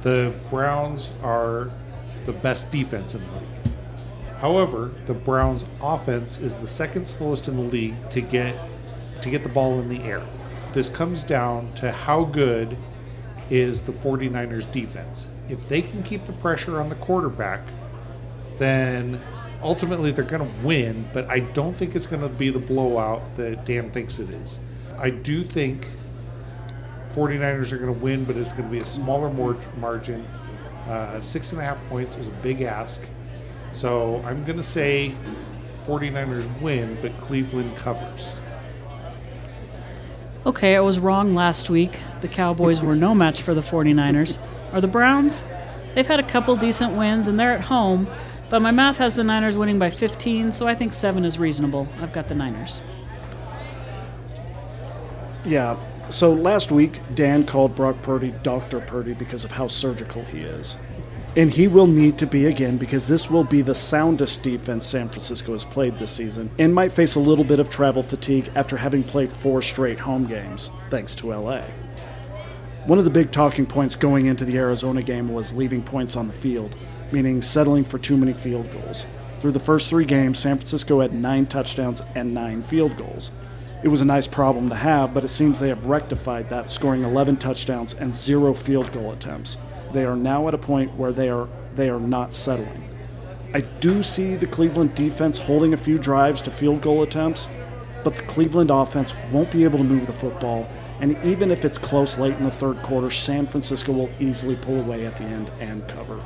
The 0.00 0.34
Browns 0.50 1.12
are 1.22 1.70
the 2.24 2.32
best 2.32 2.70
defense 2.72 3.14
in 3.14 3.24
the 3.24 3.32
league. 3.32 3.72
However, 4.38 4.90
the 5.06 5.14
Browns 5.14 5.64
offense 5.80 6.38
is 6.40 6.58
the 6.58 6.66
second 6.66 7.06
slowest 7.06 7.46
in 7.46 7.56
the 7.56 7.62
league 7.62 8.10
to 8.10 8.20
get 8.20 8.56
to 9.20 9.30
get 9.30 9.44
the 9.44 9.48
ball 9.48 9.78
in 9.78 9.88
the 9.88 10.02
air. 10.02 10.26
This 10.72 10.88
comes 10.88 11.22
down 11.22 11.72
to 11.74 11.92
how 11.92 12.24
good 12.24 12.76
is 13.50 13.82
the 13.82 13.92
49ers 13.92 14.70
defense. 14.72 15.28
If 15.48 15.68
they 15.68 15.80
can 15.80 16.02
keep 16.02 16.24
the 16.24 16.32
pressure 16.32 16.80
on 16.80 16.88
the 16.88 16.96
quarterback, 16.96 17.60
then 18.58 19.20
ultimately 19.62 20.10
they're 20.12 20.24
going 20.24 20.46
to 20.46 20.66
win, 20.66 21.08
but 21.12 21.28
I 21.28 21.40
don't 21.40 21.76
think 21.76 21.94
it's 21.94 22.06
going 22.06 22.22
to 22.22 22.28
be 22.28 22.50
the 22.50 22.58
blowout 22.58 23.34
that 23.36 23.64
Dan 23.64 23.90
thinks 23.90 24.18
it 24.18 24.30
is. 24.30 24.60
I 24.98 25.10
do 25.10 25.44
think 25.44 25.88
49ers 27.12 27.72
are 27.72 27.78
going 27.78 27.94
to 27.94 28.00
win, 28.00 28.24
but 28.24 28.36
it's 28.36 28.52
going 28.52 28.64
to 28.64 28.70
be 28.70 28.78
a 28.78 28.84
smaller 28.84 29.30
mar- 29.30 29.56
margin. 29.76 30.26
Uh, 30.88 31.20
six 31.20 31.52
and 31.52 31.60
a 31.60 31.64
half 31.64 31.82
points 31.86 32.16
is 32.16 32.28
a 32.28 32.32
big 32.42 32.62
ask. 32.62 33.02
So 33.72 34.22
I'm 34.26 34.44
going 34.44 34.56
to 34.56 34.62
say 34.62 35.14
49ers 35.80 36.60
win, 36.60 36.98
but 37.00 37.16
Cleveland 37.18 37.76
covers. 37.76 38.34
Okay, 40.44 40.74
I 40.74 40.80
was 40.80 40.98
wrong 40.98 41.34
last 41.34 41.70
week. 41.70 42.00
The 42.20 42.28
Cowboys 42.28 42.80
were 42.80 42.96
no 42.96 43.14
match 43.14 43.42
for 43.42 43.54
the 43.54 43.60
49ers. 43.60 44.38
Are 44.72 44.80
the 44.80 44.88
Browns? 44.88 45.44
They've 45.94 46.06
had 46.06 46.18
a 46.18 46.24
couple 46.24 46.56
decent 46.56 46.96
wins 46.96 47.28
and 47.28 47.38
they're 47.38 47.52
at 47.52 47.60
home, 47.60 48.08
but 48.52 48.60
my 48.60 48.70
math 48.70 48.98
has 48.98 49.14
the 49.14 49.24
Niners 49.24 49.56
winning 49.56 49.78
by 49.78 49.88
15, 49.88 50.52
so 50.52 50.68
I 50.68 50.74
think 50.74 50.92
7 50.92 51.24
is 51.24 51.38
reasonable. 51.38 51.88
I've 52.02 52.12
got 52.12 52.28
the 52.28 52.34
Niners. 52.34 52.82
Yeah. 55.46 55.78
So 56.10 56.34
last 56.34 56.70
week, 56.70 57.00
Dan 57.14 57.46
called 57.46 57.74
Brock 57.74 58.02
Purdy 58.02 58.34
Dr. 58.42 58.80
Purdy 58.80 59.14
because 59.14 59.46
of 59.46 59.52
how 59.52 59.68
surgical 59.68 60.22
he 60.24 60.40
is. 60.40 60.76
And 61.34 61.50
he 61.50 61.66
will 61.66 61.86
need 61.86 62.18
to 62.18 62.26
be 62.26 62.44
again 62.44 62.76
because 62.76 63.08
this 63.08 63.30
will 63.30 63.42
be 63.42 63.62
the 63.62 63.74
soundest 63.74 64.42
defense 64.42 64.86
San 64.86 65.08
Francisco 65.08 65.52
has 65.52 65.64
played 65.64 65.98
this 65.98 66.10
season 66.10 66.50
and 66.58 66.74
might 66.74 66.92
face 66.92 67.14
a 67.14 67.20
little 67.20 67.46
bit 67.46 67.58
of 67.58 67.70
travel 67.70 68.02
fatigue 68.02 68.50
after 68.54 68.76
having 68.76 69.02
played 69.02 69.32
four 69.32 69.62
straight 69.62 69.98
home 69.98 70.26
games, 70.26 70.70
thanks 70.90 71.14
to 71.14 71.34
LA. 71.34 71.62
One 72.84 72.98
of 72.98 73.04
the 73.04 73.10
big 73.10 73.30
talking 73.30 73.64
points 73.64 73.94
going 73.96 74.26
into 74.26 74.44
the 74.44 74.58
Arizona 74.58 75.02
game 75.02 75.32
was 75.32 75.54
leaving 75.54 75.82
points 75.82 76.16
on 76.16 76.26
the 76.26 76.34
field, 76.34 76.76
meaning 77.12 77.42
settling 77.42 77.84
for 77.84 77.98
too 77.98 78.16
many 78.16 78.32
field 78.32 78.70
goals. 78.72 79.06
Through 79.40 79.52
the 79.52 79.60
first 79.60 79.88
three 79.88 80.04
games, 80.04 80.38
San 80.38 80.56
Francisco 80.56 81.00
had 81.00 81.12
nine 81.12 81.46
touchdowns 81.46 82.02
and 82.14 82.32
nine 82.32 82.62
field 82.62 82.96
goals. 82.96 83.32
It 83.82 83.88
was 83.88 84.00
a 84.00 84.04
nice 84.04 84.28
problem 84.28 84.68
to 84.68 84.76
have, 84.76 85.12
but 85.12 85.24
it 85.24 85.28
seems 85.28 85.58
they 85.58 85.68
have 85.68 85.86
rectified 85.86 86.48
that, 86.50 86.70
scoring 86.70 87.02
11 87.02 87.38
touchdowns 87.38 87.94
and 87.94 88.14
zero 88.14 88.54
field 88.54 88.92
goal 88.92 89.10
attempts. 89.10 89.58
They 89.92 90.04
are 90.04 90.14
now 90.14 90.46
at 90.46 90.54
a 90.54 90.58
point 90.58 90.96
where 90.96 91.12
they 91.12 91.28
are 91.28 91.48
they 91.74 91.90
are 91.90 92.00
not 92.00 92.32
settling. 92.32 92.88
I 93.54 93.60
do 93.60 94.02
see 94.02 94.36
the 94.36 94.46
Cleveland 94.46 94.94
defense 94.94 95.38
holding 95.38 95.72
a 95.72 95.76
few 95.76 95.98
drives 95.98 96.40
to 96.42 96.50
field 96.50 96.80
goal 96.80 97.02
attempts, 97.02 97.48
but 98.04 98.14
the 98.14 98.22
Cleveland 98.22 98.70
offense 98.70 99.14
won't 99.30 99.50
be 99.50 99.64
able 99.64 99.78
to 99.78 99.84
move 99.84 100.06
the 100.06 100.12
football, 100.12 100.70
and 101.00 101.18
even 101.24 101.50
if 101.50 101.64
it's 101.64 101.78
close 101.78 102.16
late 102.16 102.36
in 102.36 102.44
the 102.44 102.50
third 102.50 102.80
quarter, 102.82 103.10
San 103.10 103.46
Francisco 103.46 103.92
will 103.92 104.10
easily 104.20 104.56
pull 104.56 104.80
away 104.80 105.04
at 105.04 105.16
the 105.16 105.24
end 105.24 105.50
and 105.60 105.86
cover. 105.88 106.24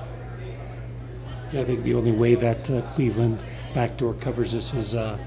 Yeah, 1.52 1.60
I 1.60 1.64
think 1.64 1.82
the 1.82 1.94
only 1.94 2.12
way 2.12 2.34
that 2.34 2.68
uh, 2.70 2.82
Cleveland 2.92 3.42
backdoor 3.74 4.14
covers 4.14 4.52
this 4.52 4.74
is 4.74 4.94
uh, 4.94 5.18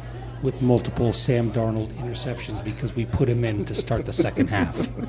with 0.41 0.61
multiple 0.61 1.13
Sam 1.13 1.51
Darnold 1.51 1.93
interceptions 1.93 2.63
because 2.63 2.95
we 2.95 3.05
put 3.05 3.29
him 3.29 3.43
in 3.43 3.65
to 3.65 3.75
start 3.75 4.05
the 4.05 4.13
second 4.13 4.47
half. 4.49 4.89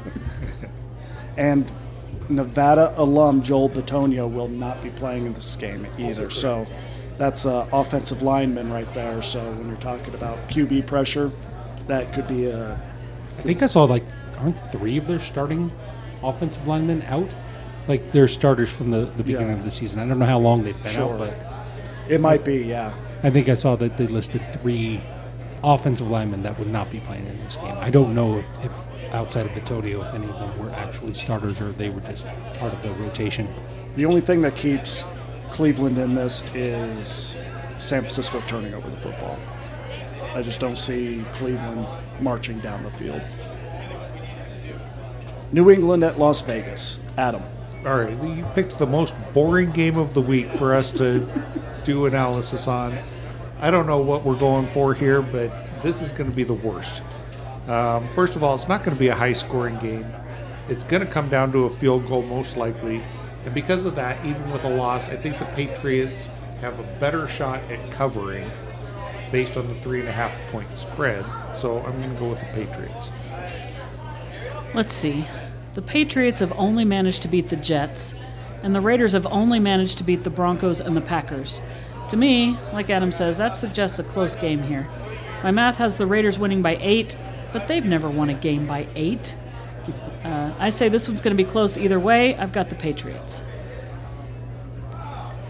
And 1.37 1.71
Nevada 2.29 2.93
alum 2.97 3.43
Joel 3.43 3.71
Bitonio 3.71 4.31
will 4.31 4.49
not 4.49 4.83
be 4.83 4.91
playing 4.91 5.27
in 5.27 5.33
this 5.33 5.57
game 5.57 5.87
either. 5.99 6.29
So 6.29 6.67
that's 7.19 7.47
uh, 7.47 7.67
offensive 7.73 8.23
lineman 8.23 8.73
right 8.73 8.93
there. 8.95 9.23
So 9.23 9.51
when 9.53 9.69
you're 9.69 9.77
talking 9.77 10.15
about 10.15 10.39
QB 10.49 10.87
pressure, 10.87 11.33
that 11.87 12.13
could 12.13 12.29
be 12.29 12.47
a 12.47 12.81
I 13.39 13.43
think 13.43 13.63
I 13.63 13.67
saw 13.67 13.85
like 13.85 14.05
aren't 14.39 14.61
three 14.71 14.99
of 14.99 15.07
their 15.07 15.21
starting 15.21 15.73
offensive 16.23 16.67
linemen 16.67 17.03
out? 17.03 17.31
Like 17.91 18.13
they're 18.13 18.29
starters 18.29 18.71
from 18.75 18.91
the, 18.91 19.07
the 19.17 19.25
beginning 19.25 19.49
Yeah. 19.49 19.59
of 19.59 19.65
the 19.65 19.73
season. 19.73 20.01
I 20.01 20.07
don't 20.07 20.21
know 20.21 20.25
how 20.27 20.39
long 20.39 20.63
they've 20.63 20.81
been 20.81 20.93
Sure. 20.93 21.13
out, 21.13 21.19
but 21.19 21.35
it 22.09 22.21
might 22.21 22.45
be 22.45 22.59
yeah. 22.59 22.95
I 23.25 23.31
think 23.31 23.49
I 23.49 23.55
saw 23.55 23.75
that 23.75 23.97
they 23.97 24.07
listed 24.07 24.41
three 24.53 25.01
offensive 25.65 26.09
linemen 26.09 26.45
that 26.45 26.57
would 26.61 26.71
not 26.71 26.89
be 26.93 27.01
playing 27.01 27.27
in 27.27 27.37
this 27.45 27.57
game. 27.57 27.75
I 27.81 27.91
don't 27.91 28.15
know 28.15 28.39
if, 28.39 28.47
if 28.65 28.73
outside 29.13 29.45
of 29.47 29.51
Bitonio, 29.53 30.07
if 30.07 30.15
any 30.15 30.29
of 30.29 30.39
them 30.39 30.57
were 30.61 30.71
actually 30.71 31.15
starters 31.15 31.61
or 31.61 31.73
they 31.73 31.91
were 31.91 32.01
just 32.03 32.27
part 32.61 32.73
of 32.73 32.81
the 32.85 32.93
rotation. 32.93 33.49
The 33.97 34.07
only 34.07 34.21
thing 34.21 34.41
that 34.43 34.55
keeps 34.55 35.05
Cleveland 35.51 35.99
in 35.99 36.15
this 36.15 36.45
is 36.55 37.39
San 37.81 38.03
Francisco 38.03 38.41
turning 38.47 38.73
over 38.73 38.89
the 38.89 38.99
football. 38.99 39.37
I 40.33 40.43
just 40.43 40.61
don't 40.61 40.79
see 40.79 41.25
Cleveland 41.33 41.85
marching 42.21 42.61
down 42.61 42.85
the 42.85 42.91
field. 42.91 43.21
New 45.51 45.71
England 45.71 46.05
at 46.05 46.21
Las 46.21 46.41
Vegas. 46.43 47.01
Adam. 47.19 47.43
All 47.87 47.99
right, 47.99 48.23
you 48.23 48.47
picked 48.55 48.79
the 48.79 48.87
most 48.87 49.15
boring 49.33 49.71
game 49.71 49.97
of 49.97 50.13
the 50.13 50.21
week 50.21 50.53
for 50.53 50.75
us 50.75 50.91
to 50.93 51.27
do 51.83 52.05
analysis 52.05 52.69
on. 52.69 52.99
I 53.59 53.71
don't 53.71 53.87
know 53.87 54.01
what 54.01 54.23
we're 54.23 54.39
going 54.39 54.69
for 54.69 54.93
here, 54.93 55.23
but 55.23 55.51
this 55.83 56.03
is 56.03 56.13
going 56.13 56.29
to 56.29 56.37
be 56.37 56.45
the 56.45 56.53
worst. 56.53 57.03
Um, 57.69 58.07
first 58.09 58.37
of 58.37 58.43
all, 58.43 58.55
it's 58.55 58.69
not 58.69 58.83
going 58.83 58.95
to 58.95 59.01
be 59.01 59.09
a 59.09 59.15
high 59.15 59.33
scoring 59.33 59.79
game. 59.79 60.05
It's 60.69 60.85
going 60.85 61.05
to 61.05 61.11
come 61.11 61.31
down 61.31 61.53
to 61.53 61.65
a 61.65 61.71
field 61.71 62.07
goal, 62.07 62.21
most 62.21 62.59
likely. 62.59 63.03
And 63.47 63.55
because 63.55 63.87
of 63.87 63.95
that, 63.95 64.23
even 64.27 64.53
with 64.53 64.65
a 64.65 64.69
loss, 64.69 65.09
I 65.09 65.17
think 65.17 65.39
the 65.39 65.47
Patriots 65.47 66.29
have 66.61 66.79
a 66.79 66.99
better 66.99 67.27
shot 67.27 67.63
at 67.71 67.91
covering 67.91 68.51
based 69.33 69.57
on 69.57 69.69
the 69.69 69.75
three 69.75 70.01
and 70.01 70.09
a 70.09 70.13
half 70.13 70.37
point 70.51 70.77
spread. 70.77 71.25
So 71.55 71.81
I'm 71.81 71.97
going 71.99 72.13
to 72.13 72.21
go 72.21 72.29
with 72.29 72.41
the 72.41 72.47
Patriots. 72.47 73.11
Let's 74.75 74.93
see. 74.93 75.27
The 75.75 75.83
Patriots 75.83 76.41
have 76.41 76.53
only 76.53 76.85
managed 76.85 77.23
to 77.23 77.29
beat 77.29 77.49
the 77.49 77.57
Jets, 77.57 78.15
and 78.63 78.75
the 78.75 78.81
Raiders 78.81 79.13
have 79.13 79.27
only 79.27 79.61
managed 79.61 79.99
to 79.99 80.05
beat 80.05 80.25
the 80.25 80.31
Broncos 80.31 80.81
and 80.81 80.97
the 80.97 81.01
Packers. 81.01 81.61
To 82.09 82.17
me, 82.17 82.59
like 82.73 82.91
Adam 82.91 83.13
says, 83.13 83.39
that 83.39 83.57
suggests 83.57 83.99
a 84.01 84.03
close 84.03 84.35
game 84.35 84.63
here. 84.63 84.89
My 85.45 85.53
math 85.53 85.77
has 85.77 85.97
the 85.97 86.07
Raiders 86.07 86.39
winning 86.39 86.61
by 86.61 86.77
eight, 86.81 87.17
but 87.53 87.69
they've 87.69 87.85
never 87.85 88.11
won 88.11 88.31
a 88.31 88.35
game 88.35 88.67
by 88.67 88.89
eight. 88.97 89.37
Uh, 90.25 90.53
I 90.59 90.71
say 90.71 90.89
this 90.89 91.09
one's 91.09 91.21
going 91.21 91.37
to 91.37 91.43
be 91.43 91.49
close 91.49 91.79
either 91.79 92.01
way. 92.01 92.37
I've 92.37 92.53
got 92.53 92.69
the 92.69 92.75
Patriots. 92.75 93.45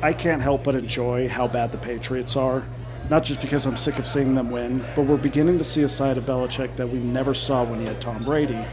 I 0.03 0.12
can't 0.12 0.41
help 0.41 0.65
but 0.65 0.75
enjoy 0.75 1.29
how 1.29 1.49
bad 1.49 1.73
the 1.73 1.79
Patriots 1.79 2.37
are. 2.37 2.67
Not 3.09 3.25
just 3.25 3.41
because 3.41 3.67
I'm 3.67 3.77
sick 3.77 3.99
of 3.99 4.07
seeing 4.07 4.35
them 4.35 4.50
win, 4.50 4.85
but 4.95 5.03
we're 5.03 5.17
beginning 5.17 5.59
to 5.59 5.65
see 5.65 5.83
a 5.83 5.89
side 5.89 6.17
of 6.17 6.25
Belichick 6.25 6.77
that 6.77 6.89
we 6.89 6.99
never 6.99 7.35
saw 7.35 7.65
when 7.65 7.81
he 7.81 7.87
had 7.87 8.00
Tom 8.00 8.23
Brady, 8.23 8.65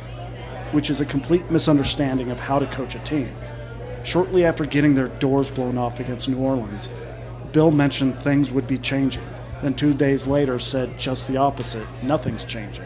which 0.71 0.89
is 0.89 1.01
a 1.01 1.05
complete 1.05 1.49
misunderstanding 1.51 2.31
of 2.31 2.39
how 2.39 2.59
to 2.59 2.67
coach 2.67 2.95
a 2.95 2.99
team. 2.99 3.35
Shortly 4.03 4.45
after 4.45 4.65
getting 4.65 4.95
their 4.95 5.07
doors 5.07 5.51
blown 5.51 5.77
off 5.77 5.99
against 5.99 6.29
New 6.29 6.37
Orleans, 6.37 6.89
Bill 7.51 7.71
mentioned 7.71 8.17
things 8.17 8.51
would 8.51 8.67
be 8.67 8.77
changing, 8.77 9.25
then 9.61 9.73
two 9.73 9.93
days 9.93 10.27
later 10.27 10.59
said 10.59 10.97
just 10.97 11.27
the 11.27 11.37
opposite 11.37 11.87
nothing's 12.03 12.43
changing. 12.43 12.85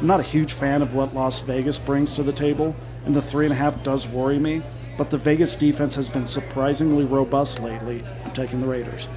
I'm 0.00 0.06
not 0.06 0.20
a 0.20 0.24
huge 0.24 0.54
fan 0.54 0.80
of 0.80 0.94
what 0.94 1.14
Las 1.14 1.40
Vegas 1.40 1.78
brings 1.78 2.12
to 2.14 2.22
the 2.22 2.32
table, 2.32 2.74
and 3.04 3.14
the 3.14 3.22
three 3.22 3.44
and 3.44 3.52
a 3.52 3.56
half 3.56 3.82
does 3.82 4.08
worry 4.08 4.38
me, 4.38 4.62
but 4.96 5.10
the 5.10 5.18
Vegas 5.18 5.56
defense 5.56 5.94
has 5.94 6.08
been 6.08 6.26
surprisingly 6.26 7.04
robust 7.04 7.60
lately. 7.60 8.02
I'm 8.24 8.32
taking 8.32 8.60
the 8.60 8.66
Raiders. 8.66 9.08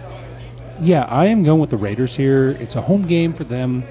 Yeah, 0.82 1.04
I 1.04 1.28
am 1.28 1.44
going 1.44 1.62
with 1.62 1.70
the 1.70 1.78
Raiders 1.78 2.16
here. 2.16 2.52
It's 2.60 2.76
a 2.76 2.82
home 2.82 3.08
game 3.08 3.32
for 3.32 3.44
them. 3.44 3.86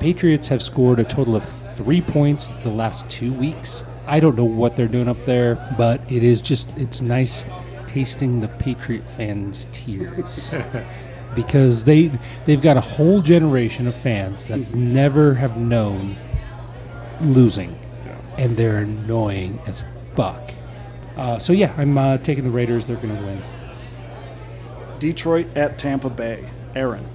Patriots 0.00 0.48
have 0.48 0.62
scored 0.62 1.00
a 1.00 1.04
total 1.04 1.36
of 1.36 1.44
three 1.44 2.00
points 2.00 2.52
the 2.62 2.70
last 2.70 3.08
two 3.10 3.32
weeks. 3.32 3.84
I 4.06 4.20
don't 4.20 4.36
know 4.36 4.44
what 4.44 4.76
they're 4.76 4.88
doing 4.88 5.08
up 5.08 5.24
there, 5.24 5.56
but 5.76 6.00
it 6.10 6.22
is 6.22 6.40
just, 6.40 6.70
it's 6.76 7.00
nice 7.00 7.44
tasting 7.86 8.40
the 8.40 8.48
Patriot 8.48 9.08
fans' 9.08 9.66
tears. 9.72 10.50
because 11.34 11.84
they 11.84 12.10
they've 12.46 12.62
got 12.62 12.76
a 12.76 12.80
whole 12.80 13.20
generation 13.20 13.86
of 13.86 13.94
fans 13.94 14.46
that 14.46 14.74
never 14.74 15.34
have 15.34 15.56
known 15.58 16.16
losing, 17.20 17.78
and 18.38 18.56
they're 18.56 18.78
annoying 18.78 19.60
as 19.66 19.84
fuck. 20.14 20.52
Uh, 21.16 21.38
so 21.38 21.52
yeah, 21.52 21.72
I'm 21.76 21.96
uh, 21.96 22.18
taking 22.18 22.44
the 22.44 22.50
Raiders. 22.50 22.86
They're 22.86 22.96
going 22.96 23.16
to 23.16 23.22
win. 23.22 23.42
Detroit 24.98 25.46
at 25.56 25.78
Tampa 25.78 26.10
Bay. 26.10 26.48
Aaron. 26.74 27.06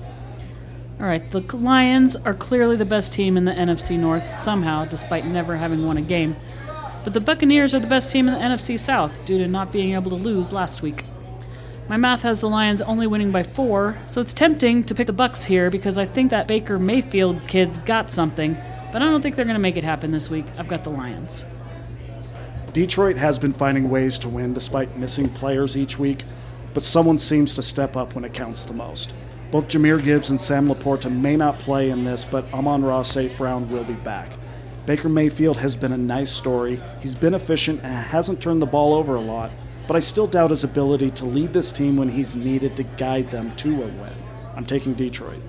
All 1.02 1.08
right, 1.08 1.32
the 1.32 1.42
Lions 1.58 2.16
are 2.16 2.34
clearly 2.36 2.76
the 2.76 2.86
best 2.86 3.12
team 3.12 3.36
in 3.36 3.46
the 3.46 3.52
NFC 3.52 3.98
North 3.98 4.38
somehow, 4.38 4.86
despite 4.86 5.26
never 5.26 5.58
having 5.58 5.84
won 5.84 5.98
a 5.98 6.02
game. 6.04 6.36
But 7.04 7.14
the 7.14 7.20
Buccaneers 7.20 7.74
are 7.74 7.80
the 7.80 7.88
best 7.88 8.12
team 8.12 8.28
in 8.28 8.36
the 8.36 8.40
NFC 8.40 8.78
South 8.78 9.26
due 9.26 9.40
to 9.40 9.48
not 9.48 9.72
being 9.72 9.96
able 9.96 10.12
to 10.12 10.16
lose 10.16 10.54
last 10.54 10.84
week. 10.84 11.04
My 11.90 11.98
math 11.98 12.22
has 12.22 12.40
the 12.40 12.50
Lions 12.50 12.84
only 12.84 13.08
winning 13.08 13.32
by 13.32 13.42
four, 13.42 13.98
so 14.06 14.22
it's 14.22 14.32
tempting 14.32 14.84
to 14.84 14.94
pick 14.94 15.08
the 15.08 15.14
Bucks 15.14 15.46
here 15.46 15.72
because 15.72 15.98
I 15.98 16.06
think 16.06 16.30
that 16.30 16.48
Baker 16.48 16.78
Mayfield 16.78 17.48
kid's 17.48 17.80
got 17.80 18.12
something, 18.12 18.56
but 18.94 19.02
I 19.02 19.06
don't 19.06 19.24
think 19.24 19.36
they're 19.36 19.44
going 19.44 19.56
to 19.56 19.60
make 19.60 19.78
it 19.78 19.84
happen 19.84 20.12
this 20.12 20.30
week. 20.30 20.46
I've 20.56 20.68
got 20.68 20.84
the 20.84 20.92
Lions. 20.92 21.46
Detroit 22.74 23.18
has 23.18 23.40
been 23.40 23.54
finding 23.54 23.90
ways 23.90 24.20
to 24.20 24.30
win 24.30 24.54
despite 24.54 24.96
missing 25.00 25.30
players 25.30 25.76
each 25.76 25.98
week, 25.98 26.26
but 26.76 26.84
someone 26.84 27.18
seems 27.18 27.56
to 27.56 27.64
step 27.64 27.98
up 27.98 28.14
when 28.14 28.24
it 28.24 28.36
counts 28.36 28.66
the 28.66 28.74
most. 28.74 29.16
Both 29.52 29.68
Jahmyr 29.68 30.02
Gibbs 30.02 30.30
and 30.30 30.40
Sam 30.40 30.70
LaPorta 30.70 31.12
may 31.12 31.36
not 31.36 31.60
play 31.60 31.90
in 31.90 32.04
this, 32.04 32.24
but 32.24 32.52
Amon-Ra 32.54 33.02
St. 33.02 33.38
Brown 33.38 33.70
will 33.70 33.84
be 33.84 33.96
back. 33.96 34.32
Baker 34.86 35.10
Mayfield 35.10 35.58
has 35.58 35.76
been 35.76 35.92
a 35.92 35.98
nice 35.98 36.32
story. 36.32 36.82
He's 37.02 37.16
been 37.16 37.34
efficient 37.34 37.82
and 37.84 37.94
hasn't 37.94 38.42
turned 38.42 38.62
the 38.62 38.66
ball 38.66 38.94
over 38.94 39.16
a 39.16 39.22
lot, 39.22 39.52
but 39.88 39.98
I 39.98 40.00
still 40.00 40.26
doubt 40.26 40.52
his 40.52 40.64
ability 40.64 41.12
to 41.12 41.26
lead 41.26 41.52
this 41.52 41.74
team 41.74 41.98
when 41.98 42.08
he's 42.08 42.34
needed 42.34 42.78
to 42.78 42.84
guide 42.84 43.30
them 43.30 43.54
to 43.58 43.74
a 43.84 43.88
win. 43.88 44.14
I'm 44.56 44.66
taking 44.66 44.94
Detroit. 44.94 45.42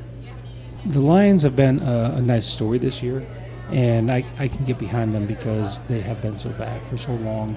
The 0.85 1.00
Lions 1.00 1.44
have 1.44 1.54
been 1.54 1.78
a, 1.78 2.14
a 2.16 2.21
nice 2.21 2.44
story 2.44 2.78
this 2.78 3.04
year, 3.04 3.25
and 3.71 4.11
I, 4.11 4.25
I 4.37 4.49
can 4.49 4.64
get 4.64 4.80
behind 4.80 5.14
them 5.14 5.26
because 5.26 5.80
they 5.82 6.00
have 6.00 6.21
been 6.21 6.40
so 6.40 6.50
bad 6.50 6.85
for 6.87 6.99
so 6.99 7.12
long. 7.14 7.56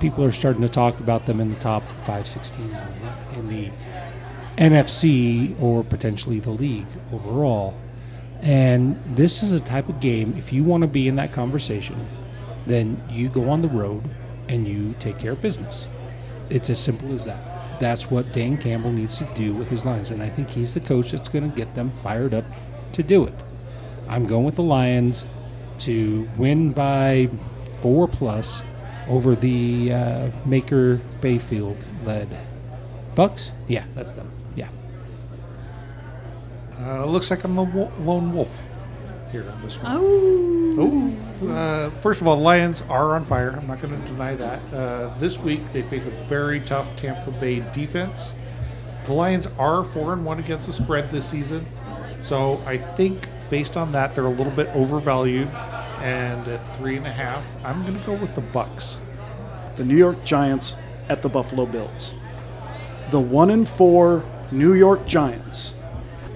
People 0.00 0.22
are 0.22 0.32
starting 0.32 0.62
to 0.62 0.68
talk 0.68 1.00
about 1.00 1.24
them 1.24 1.40
in 1.40 1.48
the 1.48 1.56
top 1.56 1.82
five, 2.04 2.26
six 2.26 2.50
teams 2.50 2.76
in 3.34 3.48
the 3.48 3.70
NFC 4.58 5.60
or 5.62 5.84
potentially 5.84 6.40
the 6.40 6.50
league 6.50 6.86
overall. 7.12 7.74
And 8.42 9.00
this 9.16 9.42
is 9.42 9.52
a 9.52 9.60
type 9.60 9.88
of 9.88 10.00
game, 10.00 10.34
if 10.36 10.52
you 10.52 10.64
want 10.64 10.82
to 10.82 10.88
be 10.88 11.08
in 11.08 11.16
that 11.16 11.32
conversation, 11.32 12.08
then 12.66 13.02
you 13.08 13.28
go 13.28 13.48
on 13.48 13.62
the 13.62 13.68
road 13.68 14.04
and 14.48 14.66
you 14.66 14.94
take 14.98 15.18
care 15.18 15.32
of 15.32 15.40
business. 15.40 15.86
It's 16.50 16.70
as 16.70 16.78
simple 16.78 17.12
as 17.12 17.24
that. 17.24 17.80
That's 17.80 18.10
what 18.10 18.32
Dan 18.32 18.56
Campbell 18.56 18.92
needs 18.92 19.18
to 19.18 19.24
do 19.34 19.54
with 19.54 19.68
his 19.68 19.84
Lions, 19.84 20.10
and 20.10 20.22
I 20.22 20.28
think 20.28 20.50
he's 20.50 20.74
the 20.74 20.80
coach 20.80 21.12
that's 21.12 21.28
going 21.28 21.48
to 21.48 21.56
get 21.56 21.74
them 21.74 21.90
fired 21.90 22.34
up 22.34 22.44
to 22.92 23.02
do 23.02 23.24
it. 23.24 23.34
I'm 24.08 24.26
going 24.26 24.44
with 24.44 24.56
the 24.56 24.62
Lions 24.62 25.24
to 25.80 26.28
win 26.36 26.72
by 26.72 27.28
four 27.80 28.08
plus 28.08 28.62
over 29.08 29.36
the 29.36 29.92
uh, 29.92 30.30
Maker 30.44 30.96
Bayfield 31.20 31.76
led 32.04 32.28
Bucks? 33.14 33.50
Yeah, 33.66 33.84
that's 33.96 34.12
them. 34.12 34.30
Yeah. 36.80 37.02
Uh, 37.02 37.06
looks 37.06 37.30
like 37.30 37.44
I'm 37.44 37.56
the 37.56 37.62
wo- 37.64 37.92
lone 38.00 38.32
wolf 38.34 38.60
here 39.32 39.48
on 39.50 39.62
this 39.62 39.80
one. 39.82 39.96
Oh. 39.98 41.14
Oh, 41.40 41.48
uh, 41.48 41.90
first 41.90 42.20
of 42.20 42.28
all, 42.28 42.36
the 42.36 42.42
Lions 42.42 42.82
are 42.88 43.16
on 43.16 43.24
fire. 43.24 43.50
I'm 43.50 43.66
not 43.66 43.80
going 43.82 44.00
to 44.00 44.08
deny 44.08 44.36
that. 44.36 44.60
Uh, 44.72 45.12
this 45.18 45.38
week 45.38 45.72
they 45.72 45.82
face 45.82 46.06
a 46.06 46.10
very 46.26 46.60
tough 46.60 46.94
Tampa 46.94 47.32
Bay 47.32 47.60
defense. 47.72 48.32
The 49.04 49.12
Lions 49.12 49.48
are 49.58 49.82
four 49.82 50.12
and 50.12 50.24
one 50.24 50.38
against 50.38 50.66
the 50.66 50.72
spread 50.72 51.08
this 51.08 51.26
season, 51.28 51.66
so 52.20 52.62
I 52.64 52.78
think 52.78 53.26
based 53.50 53.76
on 53.76 53.90
that 53.92 54.12
they're 54.12 54.26
a 54.26 54.30
little 54.30 54.52
bit 54.52 54.68
overvalued. 54.68 55.48
And 55.48 56.46
at 56.46 56.76
three 56.76 56.96
and 56.96 57.06
a 57.06 57.12
half, 57.12 57.44
I'm 57.64 57.82
going 57.82 57.98
to 57.98 58.06
go 58.06 58.12
with 58.14 58.36
the 58.36 58.40
Bucks. 58.40 58.98
The 59.74 59.84
New 59.84 59.96
York 59.96 60.22
Giants 60.24 60.76
at 61.08 61.22
the 61.22 61.28
Buffalo 61.28 61.66
Bills. 61.66 62.14
The 63.10 63.18
1 63.18 63.50
and 63.50 63.68
4 63.68 64.22
New 64.52 64.74
York 64.74 65.06
Giants. 65.06 65.74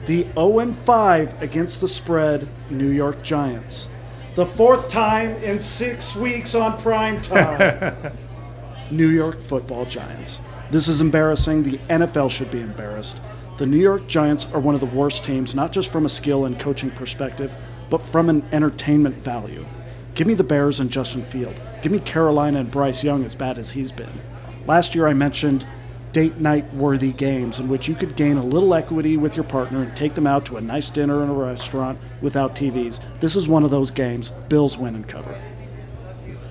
The 0.04 0.26
0 0.34 0.72
5 0.72 1.42
against 1.42 1.80
the 1.80 1.88
spread 1.88 2.48
New 2.70 2.88
York 2.88 3.22
Giants. 3.22 3.88
The 4.34 4.46
fourth 4.46 4.88
time 4.88 5.30
in 5.42 5.60
6 5.60 6.16
weeks 6.16 6.54
on 6.54 6.78
prime 6.78 7.20
time. 7.20 8.12
New 8.90 9.08
York 9.08 9.40
Football 9.40 9.86
Giants. 9.86 10.40
This 10.70 10.88
is 10.88 11.00
embarrassing. 11.00 11.62
The 11.62 11.78
NFL 11.88 12.30
should 12.30 12.50
be 12.50 12.60
embarrassed. 12.60 13.20
The 13.58 13.66
New 13.66 13.78
York 13.78 14.08
Giants 14.08 14.48
are 14.52 14.60
one 14.60 14.74
of 14.74 14.80
the 14.80 14.86
worst 14.86 15.22
teams, 15.22 15.54
not 15.54 15.70
just 15.70 15.92
from 15.92 16.04
a 16.04 16.08
skill 16.08 16.46
and 16.46 16.58
coaching 16.58 16.90
perspective, 16.90 17.54
but 17.88 18.02
from 18.02 18.28
an 18.28 18.42
entertainment 18.52 19.16
value. 19.16 19.66
Give 20.14 20.26
me 20.26 20.34
the 20.34 20.44
Bears 20.44 20.80
and 20.80 20.90
Justin 20.90 21.24
Field. 21.24 21.60
Give 21.80 21.92
me 21.92 22.00
Carolina 22.00 22.60
and 22.60 22.70
Bryce 22.70 23.04
Young 23.04 23.24
as 23.24 23.34
bad 23.34 23.56
as 23.56 23.70
he's 23.70 23.92
been. 23.92 24.20
Last 24.66 24.94
year 24.94 25.06
I 25.06 25.14
mentioned 25.14 25.66
date 26.12 26.38
night 26.38 26.72
worthy 26.74 27.12
games 27.12 27.58
in 27.58 27.68
which 27.68 27.88
you 27.88 27.94
could 27.94 28.16
gain 28.16 28.36
a 28.36 28.44
little 28.44 28.74
equity 28.74 29.16
with 29.16 29.36
your 29.36 29.44
partner 29.44 29.82
and 29.82 29.96
take 29.96 30.14
them 30.14 30.26
out 30.26 30.44
to 30.46 30.56
a 30.56 30.60
nice 30.60 30.90
dinner 30.90 31.22
in 31.22 31.30
a 31.30 31.34
restaurant 31.34 31.98
without 32.20 32.54
TVs. 32.54 33.00
This 33.20 33.36
is 33.36 33.48
one 33.48 33.64
of 33.64 33.70
those 33.70 33.90
games. 33.90 34.30
Bills 34.48 34.76
win 34.76 34.94
and 34.94 35.08
cover. 35.08 35.40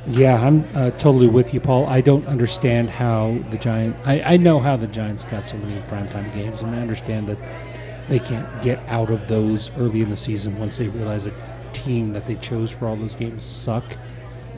Yeah, 0.07 0.43
I'm 0.43 0.67
uh, 0.73 0.89
totally 0.91 1.27
with 1.27 1.53
you, 1.53 1.59
Paul. 1.59 1.85
I 1.85 2.01
don't 2.01 2.25
understand 2.25 2.89
how 2.89 3.37
the 3.51 3.57
Giant. 3.57 3.95
I, 4.03 4.21
I 4.33 4.37
know 4.37 4.59
how 4.59 4.75
the 4.75 4.87
Giants 4.87 5.23
got 5.23 5.47
so 5.47 5.57
many 5.57 5.79
primetime 5.81 6.33
games, 6.33 6.63
and 6.63 6.75
I 6.75 6.79
understand 6.79 7.29
that 7.29 7.37
they 8.09 8.17
can't 8.17 8.63
get 8.63 8.79
out 8.87 9.11
of 9.11 9.27
those 9.27 9.69
early 9.77 10.01
in 10.01 10.09
the 10.09 10.17
season 10.17 10.57
once 10.59 10.77
they 10.77 10.87
realize 10.87 11.25
the 11.25 11.33
team 11.71 12.13
that 12.13 12.25
they 12.25 12.35
chose 12.35 12.71
for 12.71 12.87
all 12.87 12.95
those 12.95 13.15
games 13.15 13.43
suck. 13.43 13.85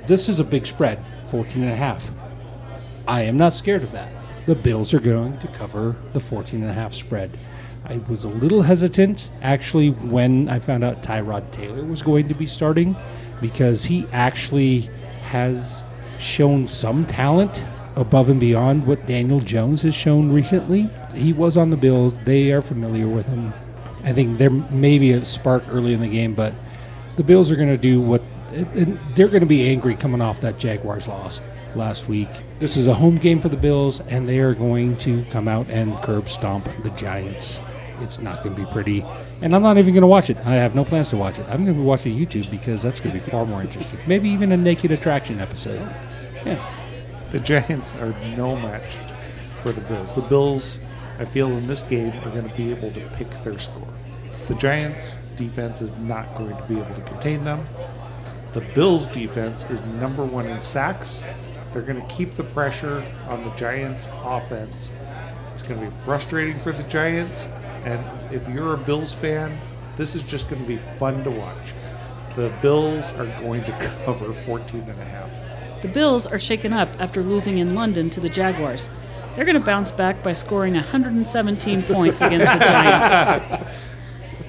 This 0.07 0.29
is 0.29 0.39
a 0.39 0.45
big 0.45 0.65
spread, 0.65 1.03
14 1.27 1.63
and 1.63 1.71
a 1.71 1.75
half. 1.75 2.09
I 3.05 3.23
am 3.23 3.35
not 3.35 3.51
scared 3.51 3.83
of 3.83 3.91
that. 3.91 4.22
The 4.45 4.55
Bills 4.55 4.93
are 4.93 4.99
going 4.99 5.37
to 5.37 5.47
cover 5.47 5.95
the 6.11 6.19
14 6.19 6.61
and 6.61 6.69
a 6.69 6.73
half 6.73 6.93
spread. 6.93 7.37
I 7.85 7.97
was 8.09 8.25
a 8.25 8.29
little 8.29 8.61
hesitant 8.61 9.29
actually 9.41 9.91
when 9.91 10.49
I 10.49 10.59
found 10.59 10.83
out 10.83 11.01
Tyrod 11.01 11.51
Taylor 11.51 11.83
was 11.85 12.01
going 12.01 12.27
to 12.27 12.33
be 12.33 12.45
starting 12.45 12.95
because 13.39 13.85
he 13.85 14.05
actually 14.11 14.89
has 15.23 15.81
shown 16.19 16.67
some 16.67 17.05
talent 17.05 17.63
above 17.95 18.29
and 18.29 18.39
beyond 18.39 18.85
what 18.85 19.05
Daniel 19.05 19.39
Jones 19.39 19.81
has 19.83 19.95
shown 19.95 20.31
recently. 20.31 20.89
He 21.15 21.31
was 21.31 21.55
on 21.55 21.69
the 21.69 21.77
Bills. 21.77 22.17
They 22.25 22.51
are 22.51 22.61
familiar 22.61 23.07
with 23.07 23.25
him. 23.27 23.53
I 24.03 24.11
think 24.11 24.37
there 24.39 24.49
may 24.49 24.99
be 24.99 25.13
a 25.13 25.23
spark 25.23 25.63
early 25.69 25.93
in 25.93 26.01
the 26.01 26.07
game, 26.07 26.33
but 26.33 26.53
the 27.15 27.23
Bills 27.23 27.49
are 27.49 27.55
going 27.55 27.69
to 27.69 27.77
do 27.77 28.01
what 28.01 28.21
they're 29.15 29.29
going 29.29 29.39
to 29.41 29.45
be 29.45 29.67
angry 29.69 29.95
coming 29.95 30.21
off 30.21 30.41
that 30.41 30.59
Jaguars 30.59 31.07
loss 31.07 31.39
last 31.75 32.07
week. 32.07 32.29
This 32.59 32.77
is 32.77 32.87
a 32.87 32.93
home 32.93 33.17
game 33.17 33.39
for 33.39 33.49
the 33.49 33.57
Bills, 33.57 33.99
and 34.01 34.27
they 34.27 34.39
are 34.39 34.53
going 34.53 34.95
to 34.97 35.23
come 35.25 35.47
out 35.47 35.67
and 35.69 35.95
curb 36.01 36.29
stomp 36.29 36.69
the 36.83 36.89
Giants. 36.91 37.59
It's 38.01 38.19
not 38.19 38.43
going 38.43 38.55
to 38.55 38.65
be 38.65 38.71
pretty, 38.71 39.05
and 39.41 39.55
I'm 39.55 39.61
not 39.61 39.77
even 39.77 39.93
going 39.93 40.01
to 40.01 40.07
watch 40.07 40.29
it. 40.29 40.37
I 40.45 40.55
have 40.55 40.75
no 40.75 40.83
plans 40.83 41.09
to 41.09 41.17
watch 41.17 41.37
it. 41.37 41.45
I'm 41.49 41.63
going 41.63 41.75
to 41.75 41.81
be 41.81 41.85
watching 41.85 42.17
YouTube 42.17 42.49
because 42.49 42.81
that's 42.81 42.99
going 42.99 43.15
to 43.15 43.23
be 43.23 43.29
far 43.29 43.45
more 43.45 43.61
interesting. 43.61 43.99
Maybe 44.07 44.29
even 44.29 44.51
a 44.51 44.57
Naked 44.57 44.91
Attraction 44.91 45.39
episode. 45.39 45.81
Yeah. 46.45 46.63
The 47.31 47.39
Giants 47.39 47.93
are 47.95 48.13
no 48.35 48.55
match 48.55 48.97
for 49.61 49.71
the 49.71 49.81
Bills. 49.81 50.13
The 50.13 50.21
Bills, 50.21 50.79
I 51.17 51.25
feel, 51.25 51.47
in 51.47 51.67
this 51.67 51.83
game 51.83 52.11
are 52.23 52.31
going 52.31 52.49
to 52.49 52.55
be 52.55 52.71
able 52.71 52.91
to 52.91 53.09
pick 53.13 53.29
their 53.43 53.57
score. 53.57 53.87
The 54.47 54.55
Giants' 54.55 55.17
defense 55.35 55.81
is 55.81 55.93
not 55.93 56.35
going 56.35 56.55
to 56.55 56.63
be 56.63 56.79
able 56.79 56.93
to 56.93 57.01
contain 57.01 57.43
them. 57.43 57.65
The 58.51 58.61
Bills' 58.75 59.07
defense 59.07 59.63
is 59.69 59.81
number 59.83 60.25
one 60.25 60.45
in 60.45 60.59
sacks. 60.59 61.23
They're 61.73 61.81
going 61.81 61.99
to 61.99 62.13
keep 62.13 62.35
the 62.35 62.43
pressure 62.43 63.03
on 63.27 63.43
the 63.43 63.49
Giants' 63.51 64.07
offense. 64.23 64.91
It's 65.51 65.63
going 65.63 65.79
to 65.79 65.85
be 65.87 65.91
frustrating 66.03 66.59
for 66.59 66.71
the 66.71 66.83
Giants. 66.83 67.47
And 67.83 68.03
if 68.33 68.47
you're 68.47 68.75
a 68.75 68.77
Bills 68.77 69.13
fan, 69.13 69.59
this 69.95 70.15
is 70.15 70.23
just 70.23 70.49
going 70.49 70.61
to 70.61 70.67
be 70.67 70.77
fun 70.97 71.23
to 71.23 71.31
watch. 71.31 71.73
The 72.35 72.53
Bills 72.61 73.11
are 73.13 73.25
going 73.41 73.63
to 73.63 73.71
cover 74.05 74.33
14 74.33 74.81
and 74.81 75.01
a 75.01 75.05
half. 75.05 75.31
The 75.81 75.87
Bills 75.87 76.25
are 76.25 76.39
shaken 76.39 76.73
up 76.73 76.89
after 76.99 77.21
losing 77.21 77.57
in 77.57 77.75
London 77.75 78.09
to 78.11 78.19
the 78.19 78.29
Jaguars. 78.29 78.89
They're 79.35 79.45
going 79.45 79.59
to 79.59 79.65
bounce 79.65 79.91
back 79.91 80.23
by 80.23 80.33
scoring 80.33 80.75
117 80.75 81.83
points 81.87 82.21
against 82.21 82.51
the 82.53 82.59
Giants. 82.59 83.69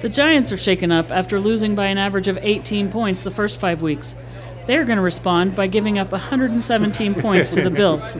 The 0.05 0.11
Giants 0.11 0.53
are 0.53 0.59
shaken 0.59 0.93
up 0.93 1.11
after 1.11 1.41
losing 1.41 1.75
by 1.75 1.87
an 1.87 1.97
average 1.97 2.29
of 2.29 2.37
18 2.37 2.91
points 2.91 3.25
the 3.25 3.31
first 3.31 3.59
five 3.59 3.81
weeks. 3.81 4.15
They're 4.67 4.85
going 4.85 4.97
to 4.97 5.03
respond 5.03 5.55
by 5.55 5.67
giving 5.67 5.99
up 5.99 6.13
117 6.13 7.15
points 7.21 7.51
to 7.51 7.63
the 7.63 7.71
Bills. 7.71 8.17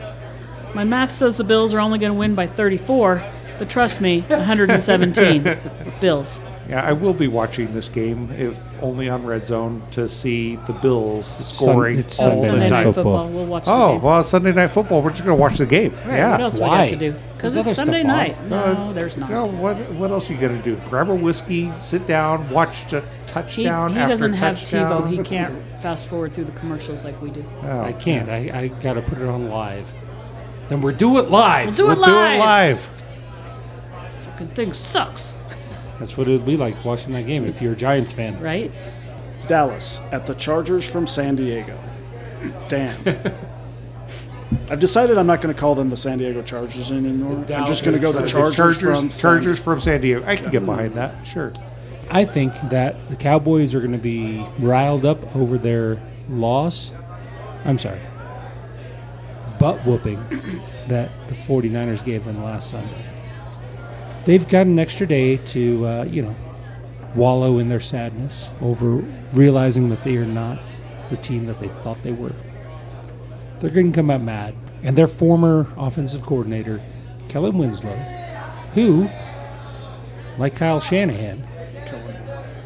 My 0.73 0.83
math 0.83 1.11
says 1.11 1.37
the 1.37 1.43
Bills 1.43 1.73
are 1.73 1.79
only 1.79 1.99
going 1.99 2.11
to 2.11 2.17
win 2.17 2.35
by 2.35 2.47
34, 2.47 3.23
but 3.57 3.69
trust 3.69 4.01
me, 4.01 4.21
117. 4.21 5.57
Bills. 6.01 6.39
Yeah, 6.67 6.81
I 6.83 6.93
will 6.93 7.13
be 7.13 7.27
watching 7.27 7.73
this 7.73 7.89
game, 7.89 8.31
if 8.31 8.59
only 8.81 9.07
on 9.07 9.23
Red 9.25 9.45
Zone, 9.45 9.83
to 9.91 10.07
see 10.09 10.55
the 10.55 10.73
Bills 10.73 11.27
scoring 11.27 11.99
it's 11.99 12.19
all 12.19 12.31
Sunday 12.43 12.51
the 12.51 12.57
Night 12.59 12.69
time. 12.69 12.83
Football. 12.93 13.03
Football. 13.25 13.29
We'll 13.29 13.45
watch 13.45 13.65
the 13.65 13.71
Oh, 13.71 13.93
game. 13.93 14.01
well, 14.01 14.23
Sunday 14.23 14.51
Night 14.51 14.67
Football. 14.71 15.01
We're 15.03 15.11
just 15.11 15.23
going 15.23 15.37
to 15.37 15.41
watch 15.41 15.57
the 15.59 15.65
game. 15.67 15.91
Right, 15.93 16.17
yeah. 16.17 16.31
What 16.31 16.41
else 16.41 16.59
Why? 16.59 16.69
we 16.85 16.89
got 16.91 16.99
to 16.99 17.11
do? 17.11 17.15
Because 17.33 17.55
it's 17.55 17.75
Sunday 17.75 17.99
stuff 18.01 18.11
on. 18.11 18.17
night. 18.17 18.43
No, 18.49 18.55
Uh, 18.57 18.91
there's 18.93 19.15
not. 19.15 19.29
You 19.29 19.35
know, 19.35 19.45
what, 19.45 19.75
what 19.91 20.09
else 20.09 20.27
are 20.29 20.33
you 20.33 20.39
going 20.39 20.57
to 20.57 20.63
do? 20.63 20.75
Grab 20.89 21.09
a 21.11 21.15
whiskey, 21.15 21.71
sit 21.79 22.07
down, 22.07 22.49
watch 22.49 22.91
a 22.93 23.01
he 23.01 23.07
touchdown 23.27 23.93
he 23.93 23.99
after 23.99 24.09
doesn't 24.13 24.33
have 24.33 24.57
touchdown. 24.59 25.03
TiVo. 25.03 25.09
He 25.11 25.17
can't 25.23 25.53
fast 25.81 26.07
forward 26.07 26.33
through 26.33 26.45
the 26.45 26.51
commercials 26.53 27.03
like 27.03 27.21
we 27.21 27.29
do. 27.29 27.45
Oh, 27.63 27.81
I 27.81 27.93
can't. 27.93 28.27
I, 28.27 28.49
I 28.53 28.67
got 28.69 28.93
to 28.95 29.01
put 29.03 29.19
it 29.19 29.27
on 29.27 29.49
live. 29.49 29.85
Then 30.69 30.81
we're 30.81 30.93
do 30.93 31.19
it 31.19 31.29
live. 31.29 31.67
We'll 31.67 31.75
do 31.75 31.83
We'll 31.87 32.01
it 32.01 32.05
do 32.05 32.11
it 32.11 32.39
live. 32.39 32.89
Fucking 34.21 34.47
thing 34.49 34.73
sucks, 34.73 35.35
That's 35.99 36.17
what 36.17 36.27
it 36.27 36.31
would 36.31 36.45
be 36.45 36.57
like 36.57 36.83
watching 36.83 37.13
that 37.13 37.25
game 37.25 37.45
if 37.45 37.61
you're 37.61 37.73
a 37.73 37.75
Giants 37.75 38.11
fan. 38.13 38.39
right? 38.41 38.71
Dallas 39.47 39.99
at 40.11 40.25
the 40.25 40.33
Chargers 40.33 40.89
from 40.89 41.05
San 41.07 41.35
Diego. 41.35 41.79
Damn. 42.67 42.97
I've 44.69 44.79
decided 44.79 45.17
I'm 45.17 45.27
not 45.27 45.41
going 45.41 45.53
to 45.53 45.59
call 45.59 45.75
them 45.75 45.89
the 45.89 45.97
San 45.97 46.17
Diego 46.17 46.41
Chargers 46.41 46.91
anymore. 46.91 47.37
I'm 47.53 47.65
just 47.65 47.83
going 47.83 47.95
to 47.95 48.01
go 48.01 48.11
the 48.11 48.21
The 48.21 48.27
Chargers, 48.27 48.55
Chargers, 48.55 48.81
from 48.99 49.09
San- 49.11 49.21
Chargers 49.33 49.59
from 49.63 49.79
San 49.79 50.01
Diego. 50.01 50.23
I 50.25 50.35
can 50.35 50.49
get 50.49 50.65
behind 50.65 50.93
that. 50.95 51.25
Sure. 51.27 51.51
I 52.09 52.25
think 52.25 52.53
that 52.69 53.09
the 53.09 53.15
Cowboys 53.15 53.73
are 53.73 53.79
going 53.79 53.91
to 53.91 53.97
be 53.97 54.45
riled 54.59 55.05
up 55.05 55.35
over 55.35 55.57
their 55.57 56.01
loss. 56.29 56.91
I'm 57.63 57.79
sorry. 57.79 58.01
Butt 59.59 59.85
whooping 59.85 60.23
that 60.87 61.09
the 61.27 61.33
49ers 61.35 62.03
gave 62.03 62.25
them 62.25 62.43
last 62.43 62.69
Sunday. 62.69 63.03
They've 64.25 64.47
got 64.47 64.65
an 64.65 64.79
extra 64.79 65.05
day 65.05 65.37
to, 65.37 65.85
uh, 65.85 66.03
you 66.05 66.23
know, 66.23 66.35
wallow 67.15 67.59
in 67.59 67.69
their 67.69 67.79
sadness 67.79 68.49
over 68.59 68.95
realizing 69.33 69.89
that 69.89 70.03
they 70.03 70.17
are 70.17 70.25
not 70.25 70.59
the 71.09 71.17
team 71.17 71.45
that 71.45 71.59
they 71.59 71.67
thought 71.67 72.01
they 72.01 72.11
were. 72.11 72.33
They're 73.59 73.69
going 73.69 73.91
to 73.91 73.95
come 73.95 74.09
out 74.09 74.21
mad. 74.21 74.55
And 74.83 74.97
their 74.97 75.07
former 75.07 75.67
offensive 75.77 76.23
coordinator, 76.23 76.81
Kellen 77.29 77.57
Winslow, 77.57 77.95
who, 78.73 79.07
like 80.37 80.55
Kyle 80.55 80.79
Shanahan, 80.79 81.47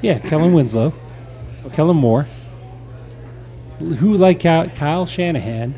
yeah, 0.01 0.19
Kellen 0.19 0.53
Winslow, 0.53 0.93
Kellen 1.73 1.97
Moore, 1.97 2.25
who, 3.79 4.13
like 4.15 4.39
Kyle 4.39 5.05
Shanahan, 5.05 5.75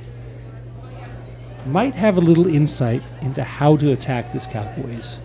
might 1.65 1.95
have 1.95 2.17
a 2.17 2.21
little 2.21 2.47
insight 2.47 3.03
into 3.21 3.43
how 3.43 3.77
to 3.77 3.91
attack 3.91 4.31
this 4.31 4.45
Cowboys 4.45 5.21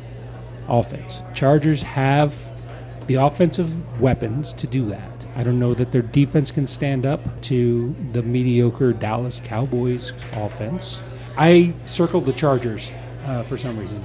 offense. 0.69 1.23
Chargers 1.35 1.83
have 1.83 2.35
the 3.07 3.15
offensive 3.15 4.01
weapons 4.01 4.53
to 4.55 4.67
do 4.67 4.87
that. 4.87 5.11
I 5.37 5.43
don't 5.45 5.59
know 5.59 5.75
that 5.75 5.93
their 5.93 6.03
defense 6.03 6.51
can 6.51 6.67
stand 6.67 7.05
up 7.07 7.21
to 7.43 7.95
the 8.13 8.23
mediocre 8.23 8.93
Dallas 8.93 9.41
Cowboys 9.45 10.13
offense. 10.33 11.01
I 11.37 11.75
circled 11.85 12.25
the 12.25 12.33
Chargers 12.33 12.91
uh, 13.27 13.43
for 13.43 13.59
some 13.59 13.79
reason, 13.79 14.03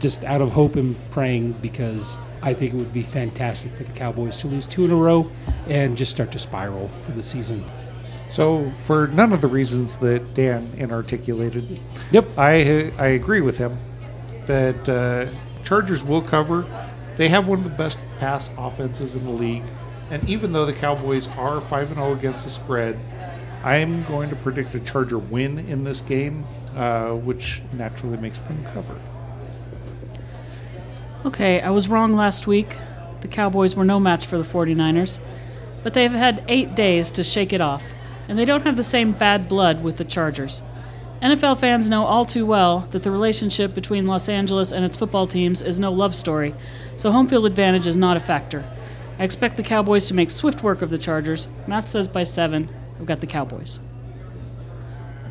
just 0.00 0.24
out 0.24 0.40
of 0.42 0.50
hope 0.50 0.74
and 0.76 0.96
praying 1.12 1.52
because 1.62 2.18
I 2.42 2.52
think 2.52 2.74
it 2.74 2.76
would 2.76 2.92
be 2.92 3.02
fantastic 3.04 3.72
for 3.72 3.84
the 3.84 3.92
Cowboys 3.92 4.36
to 4.38 4.48
lose 4.48 4.66
two 4.66 4.84
in 4.84 4.90
a 4.90 4.96
row 4.96 5.30
and 5.68 5.96
just 5.96 6.10
start 6.10 6.32
to 6.32 6.38
spiral 6.38 6.88
for 7.04 7.12
the 7.12 7.22
season. 7.22 7.64
So, 8.28 8.72
for 8.82 9.06
none 9.06 9.32
of 9.32 9.40
the 9.40 9.46
reasons 9.46 9.98
that 9.98 10.34
Dan 10.34 10.72
inarticulated, 10.76 11.80
Yep. 12.10 12.28
I 12.36 12.92
I 12.98 13.06
agree 13.08 13.40
with 13.40 13.56
him. 13.56 13.78
that 14.46 14.88
uh, 14.88 15.26
Chargers 15.66 16.04
will 16.04 16.22
cover. 16.22 16.64
They 17.16 17.28
have 17.28 17.48
one 17.48 17.58
of 17.58 17.64
the 17.64 17.70
best 17.70 17.98
pass 18.20 18.50
offenses 18.56 19.16
in 19.16 19.24
the 19.24 19.30
league, 19.30 19.64
and 20.10 20.26
even 20.28 20.52
though 20.52 20.64
the 20.64 20.72
Cowboys 20.72 21.26
are 21.28 21.60
five 21.60 21.88
and 21.88 21.96
zero 21.96 22.12
against 22.12 22.44
the 22.44 22.50
spread, 22.50 22.98
I'm 23.64 24.04
going 24.04 24.30
to 24.30 24.36
predict 24.36 24.76
a 24.76 24.80
Charger 24.80 25.18
win 25.18 25.58
in 25.58 25.82
this 25.82 26.00
game, 26.00 26.46
uh, 26.76 27.14
which 27.14 27.62
naturally 27.72 28.16
makes 28.16 28.40
them 28.40 28.64
cover. 28.72 28.96
Okay, 31.24 31.60
I 31.60 31.70
was 31.70 31.88
wrong 31.88 32.14
last 32.14 32.46
week. 32.46 32.78
The 33.22 33.28
Cowboys 33.28 33.74
were 33.74 33.84
no 33.84 33.98
match 33.98 34.24
for 34.24 34.38
the 34.38 34.44
49ers, 34.44 35.18
but 35.82 35.94
they've 35.94 36.12
had 36.12 36.44
eight 36.46 36.76
days 36.76 37.10
to 37.12 37.24
shake 37.24 37.52
it 37.52 37.60
off, 37.60 37.82
and 38.28 38.38
they 38.38 38.44
don't 38.44 38.62
have 38.62 38.76
the 38.76 38.84
same 38.84 39.10
bad 39.10 39.48
blood 39.48 39.82
with 39.82 39.96
the 39.96 40.04
Chargers. 40.04 40.62
NFL 41.22 41.58
fans 41.58 41.88
know 41.88 42.04
all 42.04 42.24
too 42.26 42.44
well 42.44 42.86
that 42.90 43.02
the 43.02 43.10
relationship 43.10 43.74
between 43.74 44.06
Los 44.06 44.28
Angeles 44.28 44.70
and 44.70 44.84
its 44.84 44.96
football 44.96 45.26
teams 45.26 45.62
is 45.62 45.80
no 45.80 45.90
love 45.90 46.14
story, 46.14 46.54
so 46.96 47.10
home 47.10 47.26
field 47.26 47.46
advantage 47.46 47.86
is 47.86 47.96
not 47.96 48.16
a 48.16 48.20
factor. 48.20 48.64
I 49.18 49.24
expect 49.24 49.56
the 49.56 49.62
Cowboys 49.62 50.06
to 50.08 50.14
make 50.14 50.30
swift 50.30 50.62
work 50.62 50.82
of 50.82 50.90
the 50.90 50.98
Chargers. 50.98 51.48
Math 51.66 51.88
says 51.88 52.06
by 52.06 52.22
seven. 52.24 52.68
I've 53.00 53.06
got 53.06 53.20
the 53.20 53.26
Cowboys. 53.26 53.80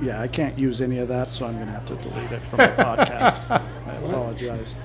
Yeah, 0.02 0.20
I 0.20 0.28
can't 0.28 0.58
use 0.58 0.82
any 0.82 0.98
of 0.98 1.08
that, 1.08 1.30
so 1.30 1.46
I'm 1.46 1.54
going 1.56 1.68
to 1.68 1.72
have 1.72 1.86
to 1.86 1.96
delete 1.96 2.32
it 2.32 2.42
from 2.42 2.58
the 2.58 2.64
podcast. 2.78 3.50
I 3.50 3.96
apologize. 3.98 4.76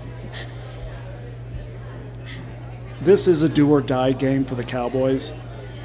This 3.00 3.26
is 3.26 3.42
a 3.42 3.48
do 3.48 3.70
or 3.70 3.80
die 3.80 4.12
game 4.12 4.44
for 4.44 4.54
the 4.54 4.64
Cowboys. 4.64 5.32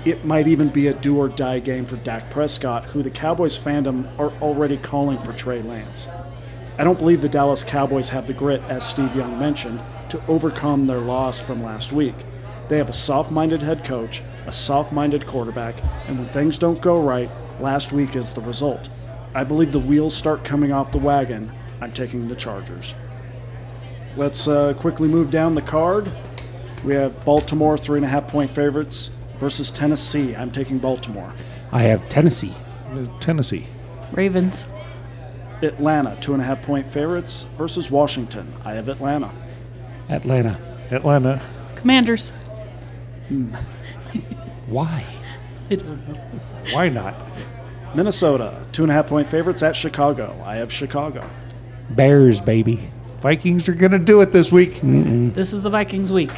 It 0.06 0.24
might 0.24 0.48
even 0.48 0.70
be 0.70 0.86
a 0.86 0.94
do 0.94 1.18
or 1.18 1.28
die 1.28 1.58
game 1.58 1.84
for 1.84 1.96
Dak 1.96 2.30
Prescott, 2.30 2.86
who 2.86 3.02
the 3.02 3.10
Cowboys 3.10 3.58
fandom 3.58 4.08
are 4.20 4.30
already 4.40 4.78
calling 4.78 5.18
for 5.18 5.34
Trey 5.34 5.64
Lance. 5.64 6.08
I 6.78 6.84
don't 6.84 7.00
believe 7.00 7.24
the 7.24 7.30
Dallas 7.30 7.64
Cowboys 7.64 8.10
have 8.10 8.28
the 8.28 8.34
grit, 8.34 8.62
as 8.70 8.88
Steve 8.88 9.16
Young 9.16 9.40
mentioned, 9.40 9.82
to 10.10 10.24
overcome 10.28 10.86
their 10.86 11.00
loss 11.00 11.42
from 11.42 11.64
last 11.64 11.92
week. 11.92 12.14
They 12.70 12.78
have 12.78 12.90
a 12.90 12.94
soft 12.94 13.32
minded 13.32 13.64
head 13.64 13.84
coach, 13.84 14.22
a 14.46 14.52
soft 14.52 14.92
minded 14.92 15.26
quarterback, 15.26 15.84
and 16.08 16.20
when 16.20 16.30
things 16.30 16.60
don't 16.60 16.82
go 16.82 17.02
right, 17.02 17.32
last 17.60 17.92
week 17.92 18.16
is 18.16 18.32
the 18.32 18.42
result. 18.42 18.90
I 19.34 19.44
believe 19.44 19.72
the 19.72 19.80
wheels 19.80 20.16
start 20.16 20.44
coming 20.44 20.72
off 20.72 20.92
the 20.92 21.00
wagon. 21.00 21.52
I'm 21.82 21.92
taking 21.92 22.28
the 22.28 22.36
Chargers. 22.36 22.94
Let's 24.16 24.48
uh, 24.48 24.76
quickly 24.76 25.08
move 25.08 25.32
down 25.32 25.56
the 25.56 25.64
card. 25.64 26.12
We 26.84 26.94
have 26.94 27.26
Baltimore, 27.26 27.76
three 27.76 27.98
and 27.98 28.06
a 28.06 28.10
half 28.10 28.28
point 28.28 28.52
favorites, 28.52 29.10
versus 29.38 29.72
Tennessee. 29.72 30.36
I'm 30.36 30.52
taking 30.52 30.78
Baltimore. 30.78 31.34
I 31.72 31.82
have 31.84 32.08
Tennessee. 32.10 32.54
Tennessee. 33.20 33.66
Ravens. 34.12 34.66
Atlanta, 35.62 36.18
two 36.22 36.34
and 36.34 36.42
a 36.42 36.46
half 36.46 36.62
point 36.62 36.88
favorites, 36.88 37.48
versus 37.58 37.90
Washington. 37.90 38.52
I 38.64 38.74
have 38.74 38.90
Atlanta. 38.90 39.34
Atlanta. 40.10 40.60
Atlanta. 40.92 41.42
Commanders. 41.76 42.30
Hmm. 43.28 43.54
Why? 44.68 45.04
I 45.70 45.76
don't 45.76 46.08
know. 46.08 46.14
Why 46.72 46.90
not? 46.90 47.16
Minnesota, 47.96 48.66
two 48.72 48.84
and 48.84 48.92
a 48.92 48.96
half 48.96 49.08
point 49.08 49.28
favorites 49.28 49.64
at 49.64 49.76
Chicago. 49.76 50.42
I 50.46 50.56
have 50.58 50.72
Chicago. 50.72 51.28
Bears, 51.90 52.42
baby. 52.42 52.92
Vikings 53.22 53.68
are 53.70 53.74
going 53.74 53.92
to 53.92 54.00
do 54.00 54.22
it 54.22 54.32
this 54.32 54.52
week. 54.52 54.80
This 54.84 55.54
is 55.54 55.62
the 55.62 55.70
Vikings 55.70 56.12
week. 56.12 56.32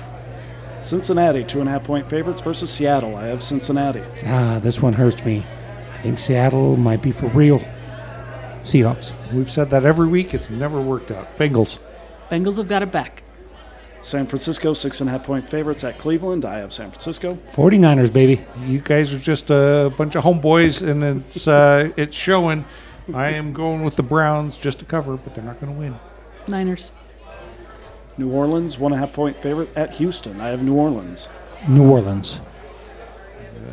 Cincinnati, 0.82 1.44
two 1.44 1.60
and 1.60 1.68
a 1.68 1.72
half 1.72 1.84
point 1.84 2.08
favorites 2.10 2.42
versus 2.42 2.70
Seattle. 2.72 3.16
I 3.16 3.28
have 3.28 3.42
Cincinnati. 3.42 4.04
Ah, 4.26 4.60
this 4.60 4.82
one 4.82 4.94
hurts 4.94 5.24
me. 5.26 5.46
I 5.94 5.98
think 6.00 6.20
Seattle 6.20 6.78
might 6.78 7.02
be 7.02 7.12
for 7.12 7.28
real. 7.28 7.60
Seahawks. 8.62 9.12
We've 9.34 9.52
said 9.52 9.70
that 9.72 9.86
every 9.86 10.08
week. 10.08 10.34
It's 10.34 10.50
never 10.50 10.82
worked 10.82 11.12
out. 11.12 11.38
Bengals. 11.38 11.80
Bengals 12.30 12.58
have 12.58 12.68
got 12.68 12.84
it 12.84 12.92
back. 12.92 13.24
San 14.02 14.26
Francisco, 14.26 14.74
six 14.74 15.02
and 15.02 15.10
a 15.10 15.14
half 15.14 15.24
point 15.24 15.50
favorites 15.50 15.84
at 15.84 15.98
Cleveland. 15.98 16.46
I 16.46 16.60
have 16.60 16.72
San 16.72 16.92
Francisco. 16.92 17.38
49ers, 17.52 18.14
baby. 18.14 18.46
You 18.66 18.80
guys 18.80 19.14
are 19.14 19.20
just 19.20 19.50
a 19.50 19.92
bunch 19.98 20.16
of 20.16 20.24
homeboys, 20.24 20.88
and 20.88 21.04
it's 21.04 21.48
uh, 21.48 21.92
it's 21.98 22.16
showing. 22.16 22.66
I 23.14 23.30
am 23.30 23.54
going 23.54 23.84
with 23.84 23.96
the 23.96 24.04
Browns 24.04 24.58
just 24.58 24.80
to 24.80 24.86
cover, 24.86 25.18
but 25.18 25.34
they're 25.34 25.44
not 25.44 25.60
going 25.60 25.74
to 25.74 25.80
win. 25.80 25.98
Niners. 26.48 26.92
New 28.18 28.32
Orleans, 28.32 28.80
one 28.80 28.92
and 28.94 29.02
a 29.02 29.06
half 29.06 29.14
point 29.16 29.38
favorite 29.38 29.70
at 29.76 29.96
Houston. 29.96 30.42
I 30.42 30.50
have 30.50 30.64
New 30.64 30.76
Orleans. 30.76 31.30
New 31.68 31.90
Orleans. 31.90 32.42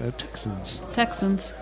Uh, 0.03 0.11
Texans. 0.13 0.83
Texans. 0.93 1.55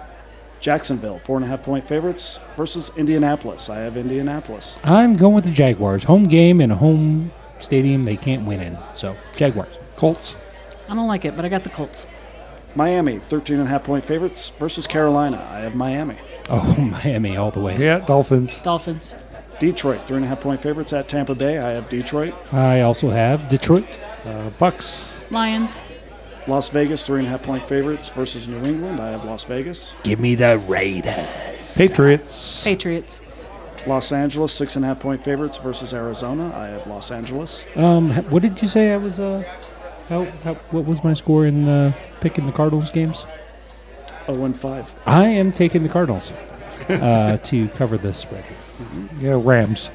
Jacksonville, 0.59 1.19
four 1.19 1.37
and 1.37 1.45
a 1.45 1.49
half 1.49 1.63
point 1.63 1.85
favorites 1.85 2.39
versus 2.57 2.93
Indianapolis. 2.97 3.69
I 3.69 3.81
have 3.81 3.97
Indianapolis. 3.97 4.79
I'm 4.85 5.17
going 5.17 5.35
with 5.35 5.45
the 5.45 5.51
Jaguars. 5.51 6.05
Home 6.05 6.29
game 6.29 6.61
in 6.61 6.71
a 6.71 6.77
home 6.77 7.33
stadium 7.59 8.05
they 8.05 8.17
can't 8.17 8.47
win 8.47 8.61
in. 8.61 8.79
So, 8.95 9.17
Jaguars. 9.37 9.75
Colts. 9.97 10.37
I 10.89 10.95
don't 10.95 11.09
like 11.09 11.25
it, 11.25 11.35
but 11.35 11.45
I 11.45 11.49
got 11.49 11.65
the 11.65 11.71
Colts. 11.71 12.07
Miami, 12.75 13.19
13 13.19 13.59
and 13.59 13.67
a 13.67 13.71
half 13.71 13.85
point 13.85 14.05
favorites 14.05 14.51
versus 14.51 14.87
Carolina. 14.87 15.47
I 15.51 15.61
have 15.61 15.75
Miami. 15.75 16.17
Oh, 16.49 16.77
Miami 17.05 17.37
all 17.37 17.51
the 17.51 17.61
way. 17.61 17.77
Yeah, 17.77 17.99
Dolphins. 17.99 18.59
Dolphins. 18.59 19.15
Detroit, 19.63 20.09
three 20.09 20.17
and 20.17 20.25
a 20.25 20.29
half 20.29 20.41
point 20.41 20.61
favorites 20.61 20.93
at 20.93 21.07
Tampa 21.07 21.37
Bay. 21.37 21.57
I 21.59 21.71
have 21.71 21.89
Detroit. 21.89 22.35
I 22.53 22.81
also 22.81 23.11
have 23.11 23.49
Detroit. 23.49 23.97
Uh, 24.25 24.51
Bucks. 24.59 25.17
Lions. 25.31 25.83
Las 26.49 26.69
Vegas, 26.71 27.07
three 27.07 27.21
and 27.21 27.29
a 27.29 27.31
half 27.31 27.45
point 27.45 27.63
favorites 27.63 28.09
versus 28.09 28.49
New 28.49 28.61
England. 28.65 28.99
I 28.99 29.11
have 29.11 29.25
Las 29.25 29.45
Vegas. 29.45 29.95
Give 30.03 30.19
me 30.19 30.35
the 30.35 30.59
Raiders. 30.59 31.79
Patriots. 31.79 32.65
Patriots. 32.65 33.23
Los 33.87 34.11
Angeles, 34.11 34.53
six 34.53 34.75
and 34.75 34.85
a 34.85 34.89
half 34.89 34.99
point 34.99 35.23
favorites 35.23 35.59
versus 35.59 35.95
Arizona. 35.95 36.53
I 36.57 36.67
have 36.67 36.89
Los 36.89 37.13
Angeles. 37.13 37.65
Um, 37.77 38.11
what 38.31 38.43
did 38.43 38.61
you 38.61 38.67
say? 38.67 38.93
I 38.93 38.97
was 38.97 39.21
uh, 39.21 39.45
how, 40.09 40.25
how 40.43 40.55
what 40.73 40.87
was 40.87 41.05
my 41.05 41.15
score 41.15 41.47
in 41.47 41.69
uh, 41.69 41.93
picking 42.21 42.47
the 42.47 42.53
Cardinals 42.53 42.91
games? 42.91 43.27
0 44.27 44.45
and 44.45 44.57
5. 44.57 45.01
I 45.07 45.27
am 45.27 45.53
taking 45.53 45.85
the 45.85 45.89
Cardinals 45.89 46.33
uh, 46.91 47.37
to 47.39 47.69
cover 47.71 47.97
the 47.99 48.15
spread. 48.15 48.47
Yeah, 49.19 49.41
Rams. 49.43 49.91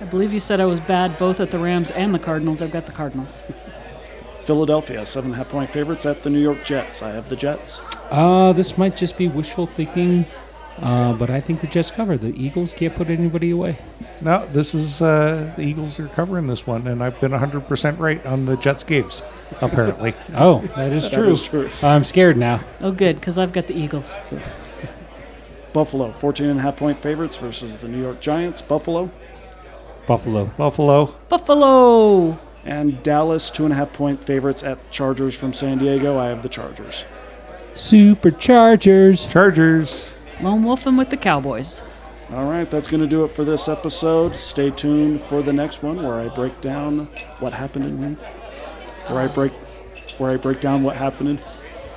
I 0.00 0.04
believe 0.04 0.32
you 0.32 0.40
said 0.40 0.60
I 0.60 0.64
was 0.66 0.80
bad 0.80 1.18
both 1.18 1.40
at 1.40 1.50
the 1.50 1.58
Rams 1.58 1.90
and 1.90 2.14
the 2.14 2.18
Cardinals. 2.18 2.62
I've 2.62 2.70
got 2.70 2.86
the 2.86 2.92
Cardinals. 2.92 3.44
Philadelphia, 4.42 5.04
seven 5.04 5.32
and 5.32 5.34
a 5.34 5.44
half 5.44 5.50
point 5.50 5.70
favorites 5.70 6.06
at 6.06 6.22
the 6.22 6.30
New 6.30 6.40
York 6.40 6.64
Jets. 6.64 7.02
I 7.02 7.10
have 7.10 7.28
the 7.28 7.36
Jets. 7.36 7.82
Uh, 8.10 8.52
this 8.54 8.78
might 8.78 8.96
just 8.96 9.18
be 9.18 9.28
wishful 9.28 9.66
thinking, 9.66 10.24
uh, 10.78 11.12
but 11.12 11.28
I 11.28 11.38
think 11.38 11.60
the 11.60 11.66
Jets 11.66 11.90
cover. 11.90 12.16
The 12.16 12.28
Eagles 12.28 12.72
can't 12.72 12.94
put 12.94 13.10
anybody 13.10 13.50
away. 13.50 13.78
No, 14.22 14.46
this 14.46 14.74
is 14.74 15.02
uh, 15.02 15.52
the 15.56 15.62
Eagles 15.62 16.00
are 16.00 16.08
covering 16.08 16.46
this 16.46 16.66
one, 16.66 16.86
and 16.86 17.04
I've 17.04 17.20
been 17.20 17.32
100% 17.32 17.98
right 17.98 18.24
on 18.24 18.46
the 18.46 18.56
Jets 18.56 18.84
games, 18.84 19.22
apparently. 19.60 20.14
Oh, 20.34 20.60
that 20.76 20.92
is 20.92 21.10
true. 21.10 21.28
is 21.28 21.42
true. 21.42 21.68
I'm 21.82 22.04
scared 22.04 22.38
now. 22.38 22.60
Oh, 22.80 22.92
good, 22.92 23.16
because 23.16 23.38
I've 23.38 23.52
got 23.52 23.66
the 23.66 23.76
Eagles. 23.76 24.18
Buffalo, 25.78 26.10
14 26.10 26.48
and 26.48 26.58
a 26.58 26.62
half 26.62 26.76
point 26.76 26.98
favorites 26.98 27.36
versus 27.36 27.76
the 27.76 27.86
New 27.86 28.02
York 28.02 28.20
Giants. 28.20 28.60
Buffalo. 28.60 29.12
Buffalo. 30.08 30.46
Buffalo. 30.56 31.14
Buffalo. 31.28 32.36
And 32.64 33.00
Dallas, 33.04 33.48
two 33.48 33.62
and 33.62 33.72
a 33.72 33.76
half 33.76 33.92
point 33.92 34.18
favorites 34.18 34.64
at 34.64 34.90
Chargers 34.90 35.38
from 35.38 35.52
San 35.52 35.78
Diego. 35.78 36.18
I 36.18 36.30
have 36.30 36.42
the 36.42 36.48
Chargers. 36.48 37.04
Superchargers. 37.74 38.40
Chargers. 38.40 39.26
Chargers. 39.26 40.14
Lone 40.40 40.64
Wolfing 40.64 40.96
with 40.96 41.10
the 41.10 41.16
Cowboys. 41.16 41.80
All 42.32 42.50
right, 42.50 42.68
that's 42.68 42.88
going 42.88 43.00
to 43.00 43.06
do 43.06 43.22
it 43.22 43.28
for 43.28 43.44
this 43.44 43.68
episode. 43.68 44.34
Stay 44.34 44.70
tuned 44.70 45.20
for 45.20 45.42
the 45.42 45.52
next 45.52 45.84
one 45.84 46.02
where 46.02 46.14
I 46.14 46.26
break 46.26 46.60
down 46.60 47.06
what 47.38 47.52
happened 47.52 47.84
in 47.84 48.10
week. 48.10 48.18
Where 49.06 49.20
I 49.20 49.28
break, 49.28 49.52
where 50.18 50.32
I 50.32 50.38
break 50.38 50.60
down 50.60 50.82
what 50.82 50.96
happened 50.96 51.28
in. 51.28 51.40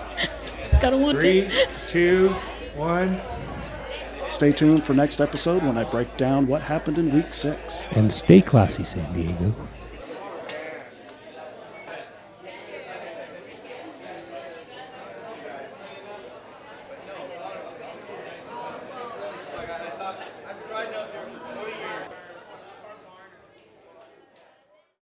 Gotta 0.81 0.97
want 0.97 1.19
Three, 1.19 1.39
it. 1.39 1.67
two, 1.87 2.29
one. 2.75 3.19
Stay 4.31 4.53
tuned 4.53 4.81
for 4.81 4.93
next 4.93 5.19
episode 5.19 5.61
when 5.61 5.77
I 5.77 5.83
break 5.83 6.15
down 6.15 6.47
what 6.47 6.61
happened 6.61 6.97
in 6.97 7.13
week 7.13 7.33
six. 7.33 7.85
And 7.91 8.09
stay 8.09 8.41
classy, 8.41 8.85
San 8.85 9.11
Diego. 9.13 9.53